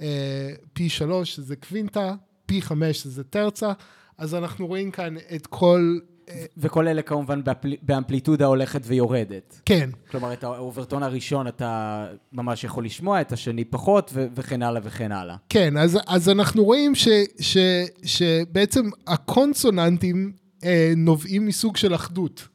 [0.00, 2.14] אה, פי שלוש, שזה קווינטה,
[2.46, 3.72] פי חמש, שזה טרצה,
[4.18, 5.98] אז אנחנו רואים כאן את כל...
[6.28, 7.40] אה, וכל אלה כמובן.
[7.82, 9.60] באמפליטודה הולכת ויורדת.
[9.64, 14.80] כן, כלומר, את האוברטון הראשון אתה ממש יכול לשמוע, את השני פחות, ו- וכן הלאה
[14.84, 15.36] וכן הלאה.
[15.48, 17.08] כן, אז, אז אנחנו רואים ש,
[17.40, 17.56] ש,
[18.04, 20.32] שבעצם הקונסוננטים
[20.64, 22.48] אה, נובעים מסוג של אחדות.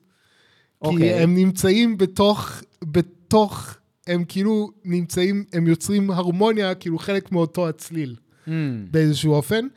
[0.83, 1.13] כי אוקיי.
[1.13, 3.75] הם נמצאים בתוך, בתוך,
[4.07, 8.15] הם כאילו נמצאים, הם יוצרים הרמוניה, כאילו חלק מאותו הצליל
[8.49, 8.51] Mm,
[8.91, 9.67] באיזשהו אופן.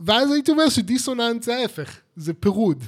[0.00, 2.84] ואז הייתי אומר שדיסוננט זה ההפך, זה פירוד.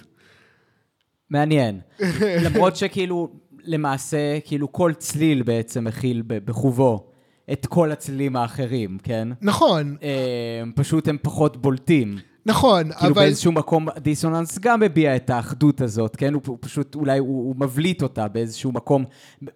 [1.30, 1.80] מעניין.
[2.44, 3.28] למרות שכאילו,
[3.64, 7.10] למעשה, כאילו כל צליל בעצם מכיל בחובו
[7.52, 9.28] את כל הצלילים האחרים, כן?
[9.42, 12.18] נכון, אה, פשוט הם פחות בולטים.
[12.48, 13.22] נכון, כאילו אבל...
[13.22, 16.34] באיזשהו מקום דיסוננס גם מביע את האחדות הזאת, כן?
[16.34, 19.04] הוא, הוא פשוט, אולי הוא, הוא מבליט אותה באיזשהו מקום,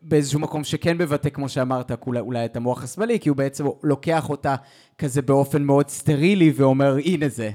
[0.03, 4.31] באיזשהו מקום שכן מבטא, כמו שאמרת, אולי, אולי את המוח השמאלי, כי הוא בעצם לוקח
[4.31, 4.55] אותה
[4.99, 7.51] כזה באופן מאוד סטרילי ואומר, הנה זה.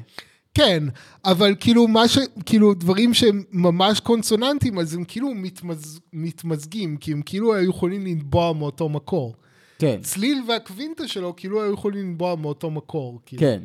[0.54, 0.84] כן,
[1.26, 2.18] אבל כאילו מה ש...
[2.46, 6.00] כאילו דברים שהם ממש קונסוננטיים, אז הם כאילו מתמז...
[6.14, 9.36] מתמזגים, כי הם כאילו היו יכולים לנבוע מאותו מקור.
[9.80, 13.20] כן, צליל והקווינטה שלו כאילו היו יכולים לנבוע מאותו מקור.
[13.26, 13.40] כאילו.
[13.40, 13.62] כן,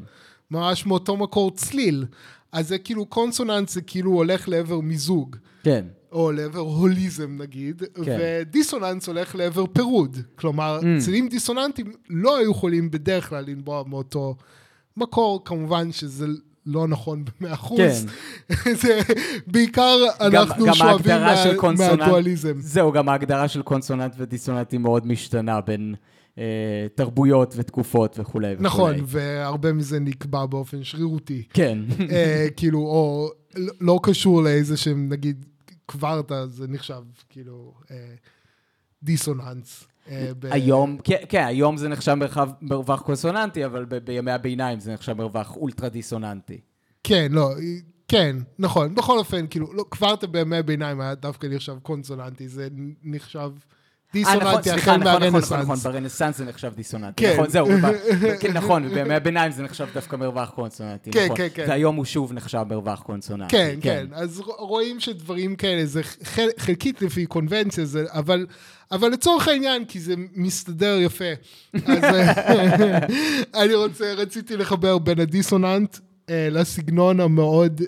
[0.53, 2.05] ממש מאותו מקור צליל.
[2.53, 8.19] אז זה כאילו קונסוננט זה כאילו הולך לעבר מיזוג, כן, או לעבר הוליזם נגיד, כן.
[8.21, 10.17] ודיסוננס הולך לעבר פירוד.
[10.37, 11.01] כלומר, Mm.
[11.05, 14.37] צלילים דיסוננטיים לא היו יכולים בדרך כלל לנבוע מאותו
[14.97, 16.27] מקור, כמובן שזה
[16.67, 17.79] לא נכון במאה אחוז.
[18.49, 18.75] כן.
[18.83, 19.01] זה
[19.47, 22.55] בעיקר אנחנו גם שואבים ההגדרה של מה, קונסוננט- מהדואליזם.
[22.61, 25.95] זהו, גם ההגדרה של קונסוננט ודיסוננט היא מאוד משתנה בין
[26.95, 28.67] תרבויות ותקופות וכולי וכולי.
[28.67, 31.43] נכון, והרבה מזה נקבע באופן שרירותי.
[31.53, 31.79] כן,
[32.11, 35.47] אה, כאילו, או לא- לא קשור לאיזה שהם, נגיד,
[35.87, 37.97] קוורטה, זה נחשב, כאילו, אה,
[39.03, 39.85] דיסוננס.
[40.11, 44.81] אה, ב- היום, כן, כן, היום זה נחשב מרחב, מרווח קונסוננטי, אבל ב- בימי הביניים
[44.81, 46.61] זה נחשב מרווח אולטרה דיסוננטי.
[47.05, 47.51] כן, לא,
[48.09, 48.95] כן, נכון.
[48.95, 52.69] בכל אופן, כאילו, לא, קוורטה בימי הביניים היה דווקא נחשב קונסוננטי, זה
[53.03, 53.49] נחשב אה,
[54.13, 55.63] דיסוננטי סליחה, החל נכון, נכון, נכון, מהרנסאנס.
[55.63, 57.23] נכון, ברנסאנס זה נחשב דיסוננטי.
[57.25, 57.33] כן.
[57.33, 57.67] נכון, זהו,
[58.41, 61.37] כן, נכון, בימי הביניים זה נחשב דווקא מרווח קונסוננטי, כן, נכון.
[61.37, 61.65] כן, כן.
[61.69, 63.57] והיום הוא שוב נחשב מרווח קונסוננטי.
[63.57, 68.47] כן, כן, אז ר- רואים שדברים כאלה, זה חל, חלקית לפי קונבנציה, זה, אבל,
[68.93, 71.25] אבל לצורך העניין, כי זה מסתדר יפה,
[71.87, 72.99] אז אה,
[73.63, 75.97] אני רוצה, רציתי לחבר בין הדיסוננט
[76.31, 77.81] אה, לסגנון המאוד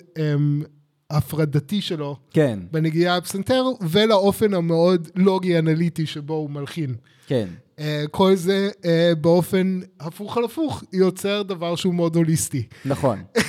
[1.15, 6.95] אה, הפרדתי שלו כן, בנגיעה הפסנתר, ולאופן המאוד לוגי אנליטי שבו הוא מלחין.
[7.27, 7.47] כן,
[7.79, 12.63] אה, כל זה אה, באופן הפוך על הפוך יוצר דבר שהוא מאוד הוליסטי.
[12.85, 13.23] נכון.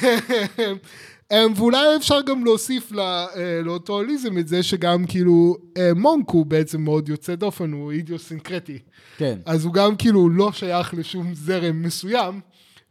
[1.33, 6.31] אמ, ואולי אפשר גם להוסיף לא, אה, לאותו הוליזם את זה שגם כאילו אה, מונק
[6.31, 8.79] הוא בעצם מאוד יוצא דופן, הוא אידיוסינקרטי.
[9.17, 12.41] כן, אז הוא גם כאילו לא שייך לשום זרם מסוים,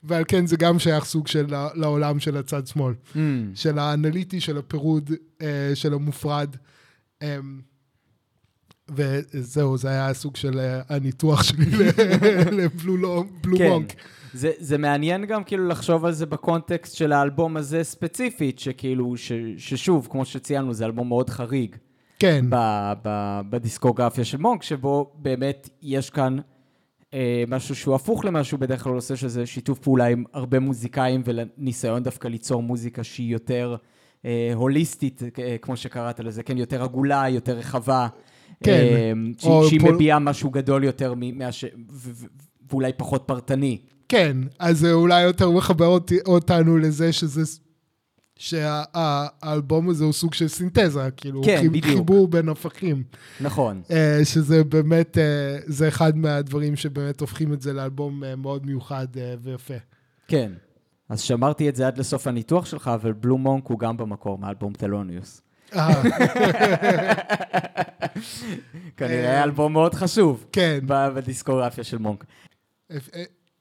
[0.08, 1.45] ועל כן זה גם שייך סוג של
[1.76, 2.93] לעולם של הצד שמאל.
[3.14, 3.18] Mm,
[3.56, 6.56] של האנליטי, של הפירוד, אה, של המופרד.
[7.22, 7.62] אמ,
[8.89, 11.66] וזהו, זה היה הסוג של אה, הניתוח שלי
[12.58, 13.82] לבלו בלו כן.
[14.34, 19.32] זה, זה מעניין גם כאילו לחשוב על זה בקונטקסט של האלבום הזה ספציפית, שכאילו, ש,
[19.58, 21.76] ששוב, כמו שציינו, זה אלבום מאוד חריג
[22.20, 22.56] כן, ב,
[23.03, 26.43] ב, בדיסקוגרפיה של מונק, שבו באמת יש כאן אה,
[27.47, 32.03] משהו שהוא הפוך למה שהוא בדרך כלל עושה, שזה שיתוף פעולה עם הרבה מוזיקאים וניסיון
[32.03, 33.76] דווקא ליצור מוזיקה שהיא יותר
[34.26, 38.07] אה, הוליסטית, אה, כמו שקראת לזה, כן, יותר עגולה, יותר רחבה.
[38.63, 38.72] כן.
[38.72, 41.63] אה, שהיא, או שהיא פול- מביעה משהו גדול יותר מ- מהש...
[41.63, 41.68] ו-
[42.13, 42.26] ו-
[42.72, 43.78] ואולי פחות פרטני.
[44.09, 47.41] כן, אז זה אולי יותר מחבר אותי, אותנו לזה שזה,
[48.40, 51.86] שהאלבום הזה הוא סוג של סינתזה, כאילו, כן, חיב- בדיוק.
[51.98, 53.04] חיבור בין הפכים,
[53.42, 53.82] נכון.
[53.92, 55.24] אה, שזה באמת, אה,
[55.66, 59.08] זה אחד מהדברים שבאמת הופכים את זה לאלבום אה, מאוד מיוחד
[59.42, 59.74] ויפה.
[60.28, 60.52] כן.
[61.10, 64.74] אז שמרתי את זה עד לסוף הניתוח שלך, אבל בלו מונק הוא גם במקור מאלבום
[64.74, 65.42] טלוניוס.
[65.76, 66.02] אה,
[68.98, 72.26] כנראה אלבום מאוד חשוב כן, בדיסקוגרפיה של מונק.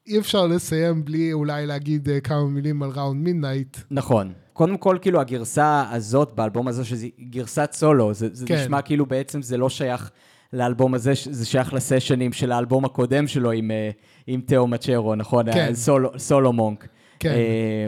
[0.07, 3.76] אי אפשר לסיים בלי אולי להגיד אה, כמה מילים על ראונד מידנייט.
[3.90, 4.32] נכון.
[4.52, 8.55] קודם כל, כאילו, הגרסה הזאת באלבום הזה, שזו גרסת סולו, זה, זה כן.
[8.55, 10.11] נשמע כאילו בעצם זה לא שייך
[10.52, 13.90] לאלבום הזה, זה שייך לסשנים של האלבום הקודם שלו עם, אה,
[14.26, 15.52] עם תאו מצ'רו, נכון?
[15.52, 15.74] כן.
[15.74, 16.88] סולו, סולו מונק.
[17.18, 17.34] כן.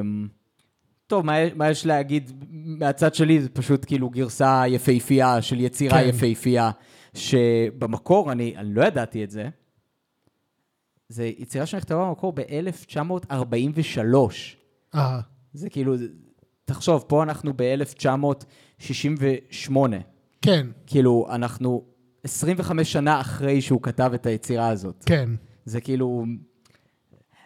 [0.01, 0.29] אמ,
[1.07, 3.41] טוב, מה, מה יש להגיד מהצד שלי?
[3.41, 6.09] זה פשוט כאילו גרסה יפהפייה של יצירה כן.
[6.09, 6.71] יפהפייה,
[7.15, 9.49] שבמקור, אני, אני לא ידעתי את זה,
[11.09, 14.15] זה יצירה שנכתבה במקור ב-1943.
[14.95, 15.21] אה,
[15.53, 15.95] זה כאילו,
[16.65, 19.77] תחשוב, פה אנחנו ב-1968.
[20.43, 21.85] כן, כאילו, אנחנו
[22.25, 25.05] 25 שנה אחרי שהוא כתב את היצירה הזאת.
[25.07, 25.31] כן.
[25.65, 26.25] זה כאילו,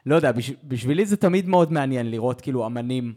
[0.07, 3.15] לא יודע, בש, בשבילי זה תמיד מאוד מעניין לראות כאילו אמנים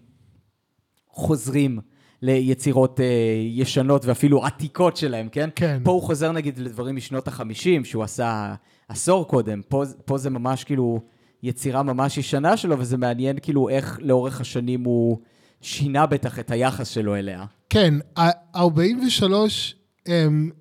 [1.07, 1.79] חוזרים
[2.23, 3.05] ליצירות אה,
[3.49, 5.49] ישנות ואפילו עתיקות שלהם, כן?
[5.55, 5.81] כן.
[5.83, 8.55] פה הוא חוזר נגיד לדברים משנות החמישים, שהוא עשה
[8.87, 10.99] עשור קודם, פה, פה זה ממש כאילו
[11.43, 15.17] יצירה ממש ישנה שלו, וזה מעניין כאילו איך לאורך השנים הוא
[15.61, 17.45] שינה בטח את היחס שלו אליה.
[17.69, 19.75] כן, ה- 43
[20.07, 20.11] um,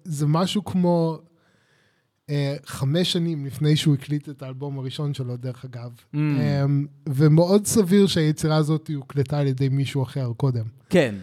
[0.04, 1.18] זה משהו כמו
[2.26, 2.32] uh,
[2.64, 5.90] חמש שנים לפני שהוא הקליט את האלבום הראשון שלו, דרך אגב.
[6.14, 6.16] Mm.
[6.16, 6.18] Um,
[7.08, 10.64] ומאוד סביר שהיצירה הזאת הוקלטה על ידי מישהו אחר קודם.
[10.90, 11.14] כן.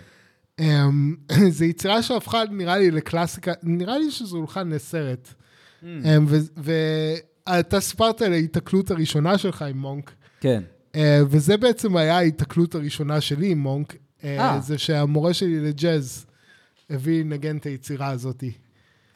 [0.60, 5.34] Um, זו יצירה שהפכה, נראה לי, לקלאסיקה, נראה לי שזה הולחן לסרט.
[5.82, 5.86] Mm.
[5.86, 6.62] Um,
[7.48, 10.12] ואתה סיפרת על ההיתקלות הראשונה שלך עם מונק.
[10.40, 10.64] כן.
[10.94, 10.98] Uh,
[11.30, 14.60] וזה בעצם היה ההיתקלות הראשונה שלי עם מונק, uh, אה.
[14.60, 16.26] זה שהמורה שלי לג'אז
[16.90, 18.44] הביא לנגן את היצירה הזאת.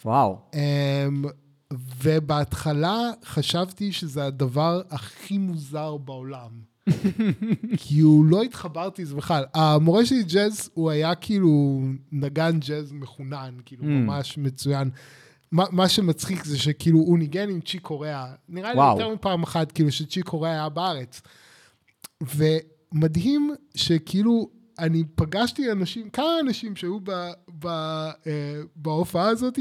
[0.06, 0.38] וואו.
[0.52, 1.28] Um,
[2.04, 6.73] ובהתחלה חשבתי שזה הדבר הכי מוזר בעולם.
[7.78, 9.44] כי הוא לא התחברתי לזה בכלל.
[9.54, 11.82] המורה שלי ג'אז, הוא היה כאילו
[12.12, 13.88] נגן ג'אז מחונן, כאילו Mm.
[13.88, 14.90] ממש מצוין.
[15.52, 18.26] מה, מה שמצחיק זה שכאילו הוא ניגן עם צ'יק קוריאה.
[18.50, 19.00] נראה לי וואו.
[19.00, 21.22] יותר מפעם אחת, כאילו שצ'יק קוריאה היה בארץ.
[22.24, 27.12] ומדהים שכאילו אני פגשתי אנשים, כמה אנשים שהיו ב,
[27.60, 28.12] ב, אה,
[28.76, 29.60] בהופעה הזאת,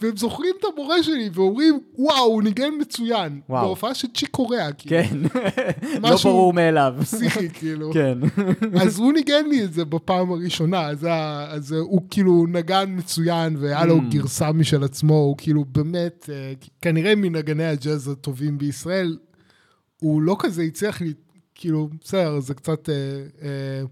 [0.00, 3.40] והם זוכרים את המורה שלי ואומרים, וואו, הוא ניגן מצוין.
[3.48, 3.66] וואו.
[3.66, 4.96] בהופעה של צ'יק קוריאה, כאילו.
[5.02, 5.18] כן.
[6.02, 6.94] לא ברור מאליו.
[7.00, 7.90] פסיכי, כאילו.
[7.94, 8.18] כן.
[8.82, 13.56] אז הוא ניגן לי את זה בפעם הראשונה, אז, ה- אז הוא כאילו נגן מצוין,
[13.60, 14.10] והיה לו Mm.
[14.10, 19.18] גרסה משל עצמו, הוא כאילו באמת, אה, כנראה מנגני הג'אז הטובים בישראל,
[20.00, 21.12] הוא לא כזה הצליח לי,
[21.54, 22.94] כאילו, בסדר, זה קצת, אה,
[23.42, 23.82] אה,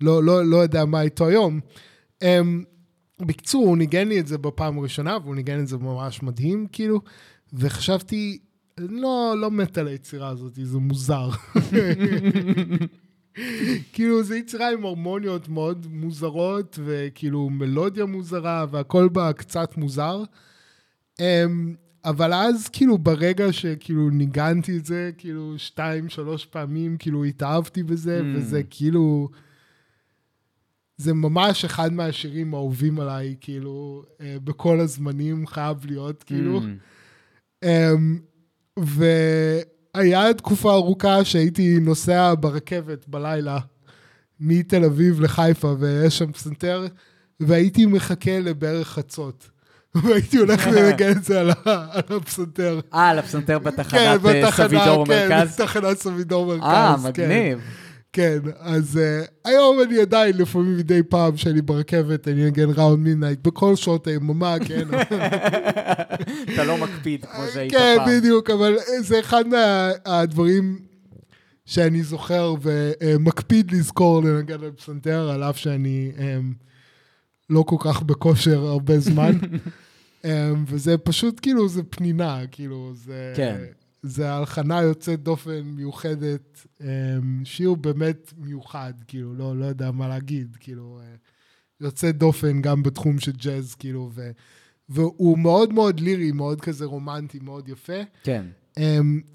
[0.00, 1.60] לא, לא, לא יודע מה איתו היום.
[2.22, 2.40] אה,
[3.20, 7.00] בקיצור, הוא ניגן לי את זה בפעם הראשונה, והוא ניגן את זה ממש מדהים, כאילו,
[7.52, 8.38] וחשבתי,
[8.78, 11.28] לא, לא מת על היצירה הזאת, זה מוזר.
[13.92, 20.22] כאילו, זו יצירה עם הרמוניות מאוד מוזרות, וכאילו מלודיה מוזרה, והכל בה קצת מוזר.
[21.20, 27.82] אמ, אבל אז, כאילו, ברגע שכאילו ניגנתי את זה, כאילו, שתיים, שלוש פעמים, כאילו, התאהבתי
[27.82, 28.36] בזה, Mm.
[28.36, 29.28] וזה כאילו...
[30.96, 36.60] זה ממש אחד מהשירים האהובים עליי, כאילו, אה, בכל הזמנים חייב להיות, כאילו.
[36.60, 37.64] Mm.
[37.64, 38.18] אמ,
[38.76, 43.58] והיה תקופה ארוכה שהייתי נוסע ברכבת בלילה
[44.40, 46.86] מתל אביב לחיפה, ויש שם פסנתר,
[47.40, 49.50] והייתי מחכה לבערך חצות.
[50.04, 51.50] והייתי הולך לנגן את זה על
[52.10, 52.80] הפסנתר.
[52.94, 54.00] אה, על הפסנתר כן, בתחנת
[54.34, 55.60] אה, סבידור כן, מרכז?
[55.60, 56.64] בתחנת סבידור מרכז.
[56.64, 57.24] אה, כן.
[57.24, 57.58] מגניב.
[58.14, 63.46] כן, אז uh, היום אני עדיין, לפעמים מדי פעם שאני ברכבת, אני אנגן ראונד מידנייט
[63.46, 64.88] בכל שעות היממה, כן.
[66.54, 68.08] אתה לא מקפיד כמו שהיית כן, פעם.
[68.08, 70.78] בדיוק, אבל זה אחד מהדברים
[71.66, 76.52] שאני זוכר ומקפיד לזכור לנגן על פסנתר, על אף שאני אמ,
[77.50, 79.32] לא כל כך בכושר הרבה זמן.
[80.24, 83.32] אמ, וזה פשוט כאילו, זה פנינה, כאילו, זה...
[83.36, 83.56] כן.
[84.06, 86.86] זה הלחנה יוצאת דופן מיוחדת, אמ,
[87.44, 91.14] שיר באמת מיוחד, כאילו, לא, לא יודע מה להגיד, כאילו, אה,
[91.80, 94.30] יוצאת דופן גם בתחום של ג'אז, כאילו, ו,
[94.88, 98.02] והוא מאוד מאוד לירי, מאוד כזה רומנטי, מאוד יפה.
[98.22, 98.46] כן.
[98.78, 98.82] Um,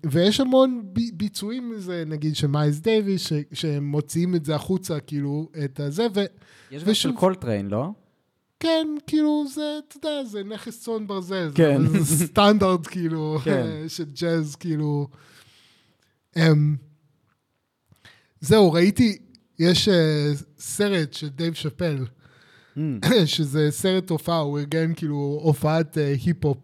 [0.05, 5.80] ויש המון ביצועים מזה, נגיד של מיילס דייוויס, שהם מוציאים את זה החוצה, כאילו, את
[5.80, 6.26] הזה, וכן,
[6.72, 7.91] יש גם של קולטריין, לא?
[9.07, 11.51] כאילו, זה, אתה יודע, זה נכס צאן ברזל.
[11.55, 11.88] כן.
[11.88, 13.68] זה, סטנדרט, כאילו, כן.
[13.88, 15.07] של ג'אז, כאילו.
[16.36, 16.39] Um,
[18.41, 19.18] זהו, ראיתי,
[19.60, 19.91] יש uh,
[20.60, 22.05] סרט של דייב שאפל,
[22.78, 23.07] Mm.
[23.26, 26.57] שזה סרט הופעה, הוא ארגן כאילו הופעת uh, היפ-הופ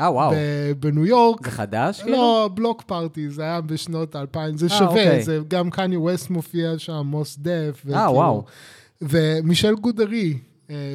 [0.00, 0.32] אה, וואו.
[0.80, 1.44] בניו יורק.
[1.44, 2.02] זה חדש?
[2.02, 2.16] כאילו?
[2.16, 5.22] לא, Block Party, זה היה בשנות האלפיים, זה אה, שווה, אוקיי.
[5.22, 7.84] זה גם קניה ווסט מופיע שם, מוס דף.
[7.92, 8.44] אה, וואו.
[9.02, 10.38] ומישל גונדרי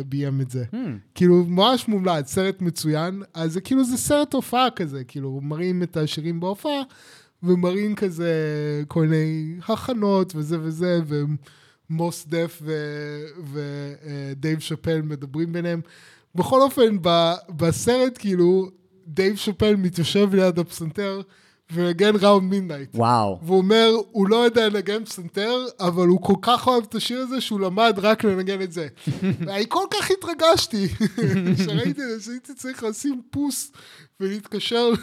[0.07, 0.63] ביים את זה.
[0.73, 0.77] Mm.
[1.15, 3.23] כאילו, ממש מומלץ, סרט מצוין.
[3.33, 6.81] אז זה כאילו, זה סרט הופעה כזה, כאילו, מראים את השירים בהופעה,
[7.43, 8.33] ומראים כזה
[8.87, 10.99] כל מיני הכנות וזה וזה,
[11.89, 12.61] ומוס דף
[13.43, 15.81] ודייב שאפל מדברים ביניהם.
[16.35, 16.97] בכל אופן,
[17.49, 18.69] בסרט, כאילו,
[19.07, 21.21] דייב שאפל מתיישב ליד הפסנתר,
[21.71, 22.89] ומנגן Round Midnight.
[22.95, 23.39] וואו.
[23.43, 27.41] והוא אומר, הוא לא יודע לנגן פסנתר, אבל הוא כל כך אוהב את השיר הזה,
[27.41, 28.87] שהוא למד רק לנגן את זה.
[29.45, 30.87] ואני כל כך התרגשתי,
[31.57, 33.71] כשראיתי את זה, שהייתי צריך לשים pause
[34.19, 34.89] ולהתקשר...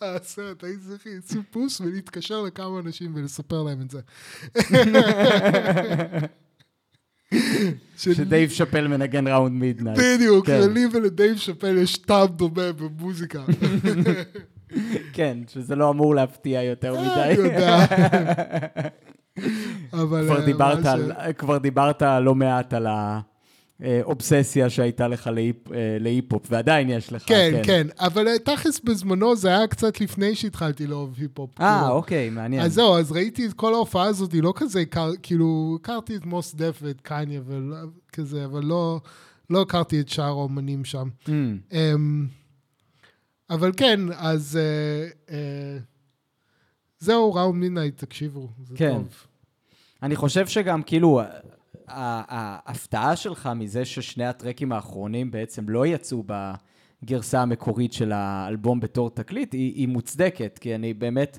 [0.00, 4.00] הסרט, הייתי צריך לשים pause ולהתקשר לכמה אנשים ולספר להם את זה.
[7.96, 9.98] שדייב שאפל מנגן Round Midnight.
[9.98, 10.72] בדיוק, כן.
[10.72, 13.44] לי ולדייב שאפל יש טעם דומה במוזיקה.
[15.12, 17.58] כן, שזה לא אמור להפתיע יותר אני מדי.
[19.92, 20.26] אבל...
[20.26, 22.86] כבר אה, דיברת, ממש, על, כבר דיברת לא מעט על
[23.80, 27.22] האובססיה שהייתה לך אה, להיפ-הופ, ועדיין יש לך.
[27.26, 31.60] כן, כן, אבל אה, תכלס בזמנו זה היה קצת לפני שהתחלתי לאהוב היפ-הופ.
[31.60, 31.94] אה, כאילו.
[31.94, 32.62] אוקיי, מעניין.
[32.62, 34.82] אז זהו, אז ראיתי את כל ההופעה הזאת, לא כזה,
[35.22, 39.00] כאילו, הכרתי את מוס דף ואת קניה וכזה, אבל לא,
[39.50, 41.08] לא הכרתי את שאר האומנים שם.
[41.26, 41.30] Mm,
[41.72, 42.26] אמ,
[43.50, 45.78] אבל כן, אז אה, אה,
[46.98, 48.92] זהו, Round Midnight, תקשיבו, זה כן.
[48.94, 49.26] טוב.
[50.02, 51.20] אני חושב שגם, כאילו,
[51.88, 56.24] ההפתעה שלך מזה ששני הטרקים האחרונים בעצם לא יצאו
[57.02, 61.38] בגרסה המקורית של האלבום בתור תקליט, היא, היא מוצדקת, כי אני באמת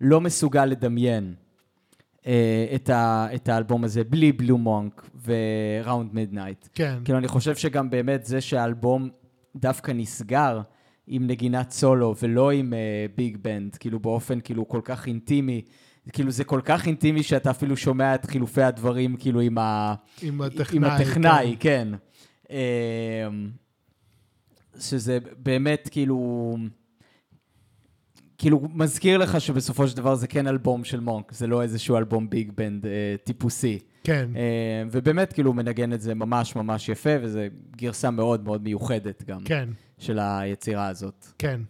[0.00, 1.34] לא מסוגל לדמיין
[2.26, 6.68] אה, את, ה, את האלבום הזה בלי בלו מונק וראונד מידנייט.
[6.74, 9.08] כן, כאילו, אני חושב שגם באמת זה שהאלבום
[9.56, 10.60] דווקא נסגר
[11.12, 12.72] עם נגינת סולו ולא עם
[13.16, 15.62] ביג uh, בנד, כאילו באופן כאילו כל כך אינטימי,
[16.12, 19.94] כאילו זה כל כך אינטימי שאתה אפילו שומע את חילופי הדברים כאילו עם, ה...
[20.22, 20.76] עם הטכנאי.
[20.76, 21.88] עם הטכנאי, כן.
[22.48, 22.58] כן.
[24.80, 26.56] שזה באמת כאילו...
[28.38, 32.30] כאילו מזכיר לך שבסופו של דבר זה כן אלבום של מונק, זה לא איזשהו אלבום
[32.30, 33.78] ביג בנד אה, טיפוסי.
[34.04, 37.40] כן, אה, ובאמת, כאילו, הוא מנגן את זה ממש ממש יפה, וזו
[37.76, 39.68] גרסה מאוד מאוד מיוחדת גם כן,
[40.00, 41.26] של היצירה הזאת.
[41.38, 41.60] כן.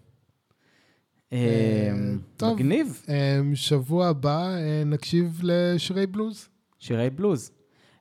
[1.32, 1.92] אה,
[2.36, 2.54] טוב.
[2.54, 6.48] מגניב, אמ, שבוע הבא אה, נקשיב לשירי בלוז.
[6.78, 7.50] שירי בלוז.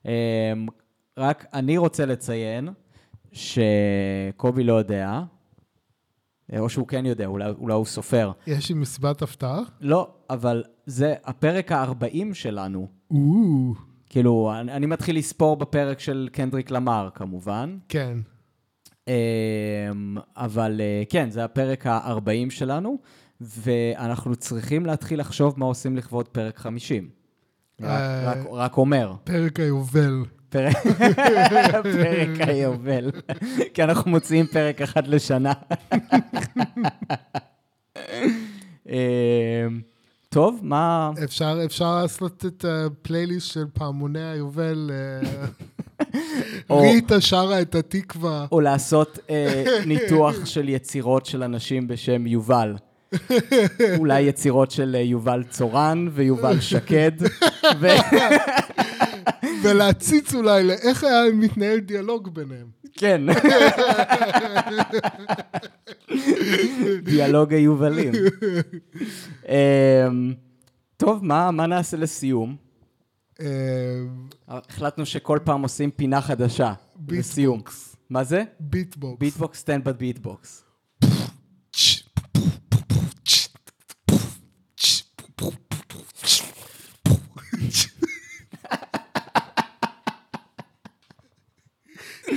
[0.06, 0.52] אה,
[1.16, 2.68] רק אני רוצה לציין
[3.32, 5.22] שקובי לא יודע,
[6.52, 8.32] אה, או שהוא כן יודע, אולי, אולי הוא סופר.
[8.46, 9.60] יש לי מסיבת הפתעה.
[9.80, 12.88] לא, אבל זה הפרק ה-40 שלנו.
[13.10, 13.74] או,
[14.06, 17.78] כאילו, אני, אני מתחיל לספור בפרק של קנדריק למר, כמובן.
[17.88, 18.18] כן.
[19.08, 19.12] אמ,
[20.36, 22.98] אבל אה, כן, זה הפרק ה-40 שלנו,
[23.40, 27.08] ואנחנו צריכים להתחיל לחשוב מה עושים לכבוד פרק 50.
[27.80, 28.32] רק, אה.
[28.32, 30.24] רק, רק אומר, פרק היובל.
[30.48, 30.76] פרק,
[31.82, 33.10] פרק היובל,
[33.74, 35.52] כי אנחנו מוציאים פרק אחד לשנה.
[38.88, 39.80] אמ,
[40.28, 41.10] טוב, מה...
[41.24, 44.90] אפשר, אפשר לעשות את הפלייליסט של פעמוני היובל.
[46.70, 48.46] ריטה שרה את התקווה.
[48.52, 52.74] או לעשות אה, ניתוח של יצירות של אנשים בשם יובל.
[53.98, 57.12] אולי יצירות של אה, יובל צורן ויובל שקד.
[57.80, 57.86] ו...
[59.62, 62.66] ולהציץ אולי לאיך היה מתנהל דיאלוג ביניהם.
[62.92, 63.22] כן.
[67.02, 68.12] דיאלוג היובלים.
[69.48, 70.34] אמ,
[70.96, 72.69] טוב, מה, מה נעשה לסיום?
[73.40, 73.46] אה,
[74.48, 76.72] החלטנו שכל פעם עושים פינה חדשה.
[77.08, 77.58] לסיום.
[77.58, 77.96] ביטבוקס.
[78.10, 78.42] מה זה?
[78.60, 79.20] ביטבוקס.
[79.20, 80.64] ביטבוקס סטנד בביטבוקס.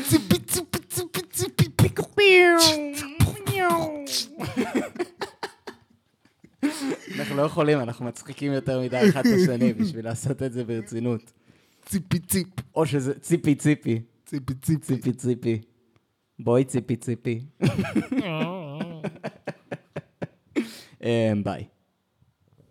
[0.10, 1.64] ציפי ציפי ציפי ציפי
[7.20, 11.32] אנחנו לא יכולים, אנחנו מצחיקים יותר מדי אחד את השני בשביל לעשות את זה ברצינות.
[11.86, 12.48] ציפי ציפ.
[12.76, 14.02] או שזה ציפי ציפי.
[14.26, 14.96] ציפי ציפי.
[14.96, 15.62] ציפי ציפי.
[16.40, 17.42] בואי ציפי ציפי.
[21.04, 21.73] אמ, ביי.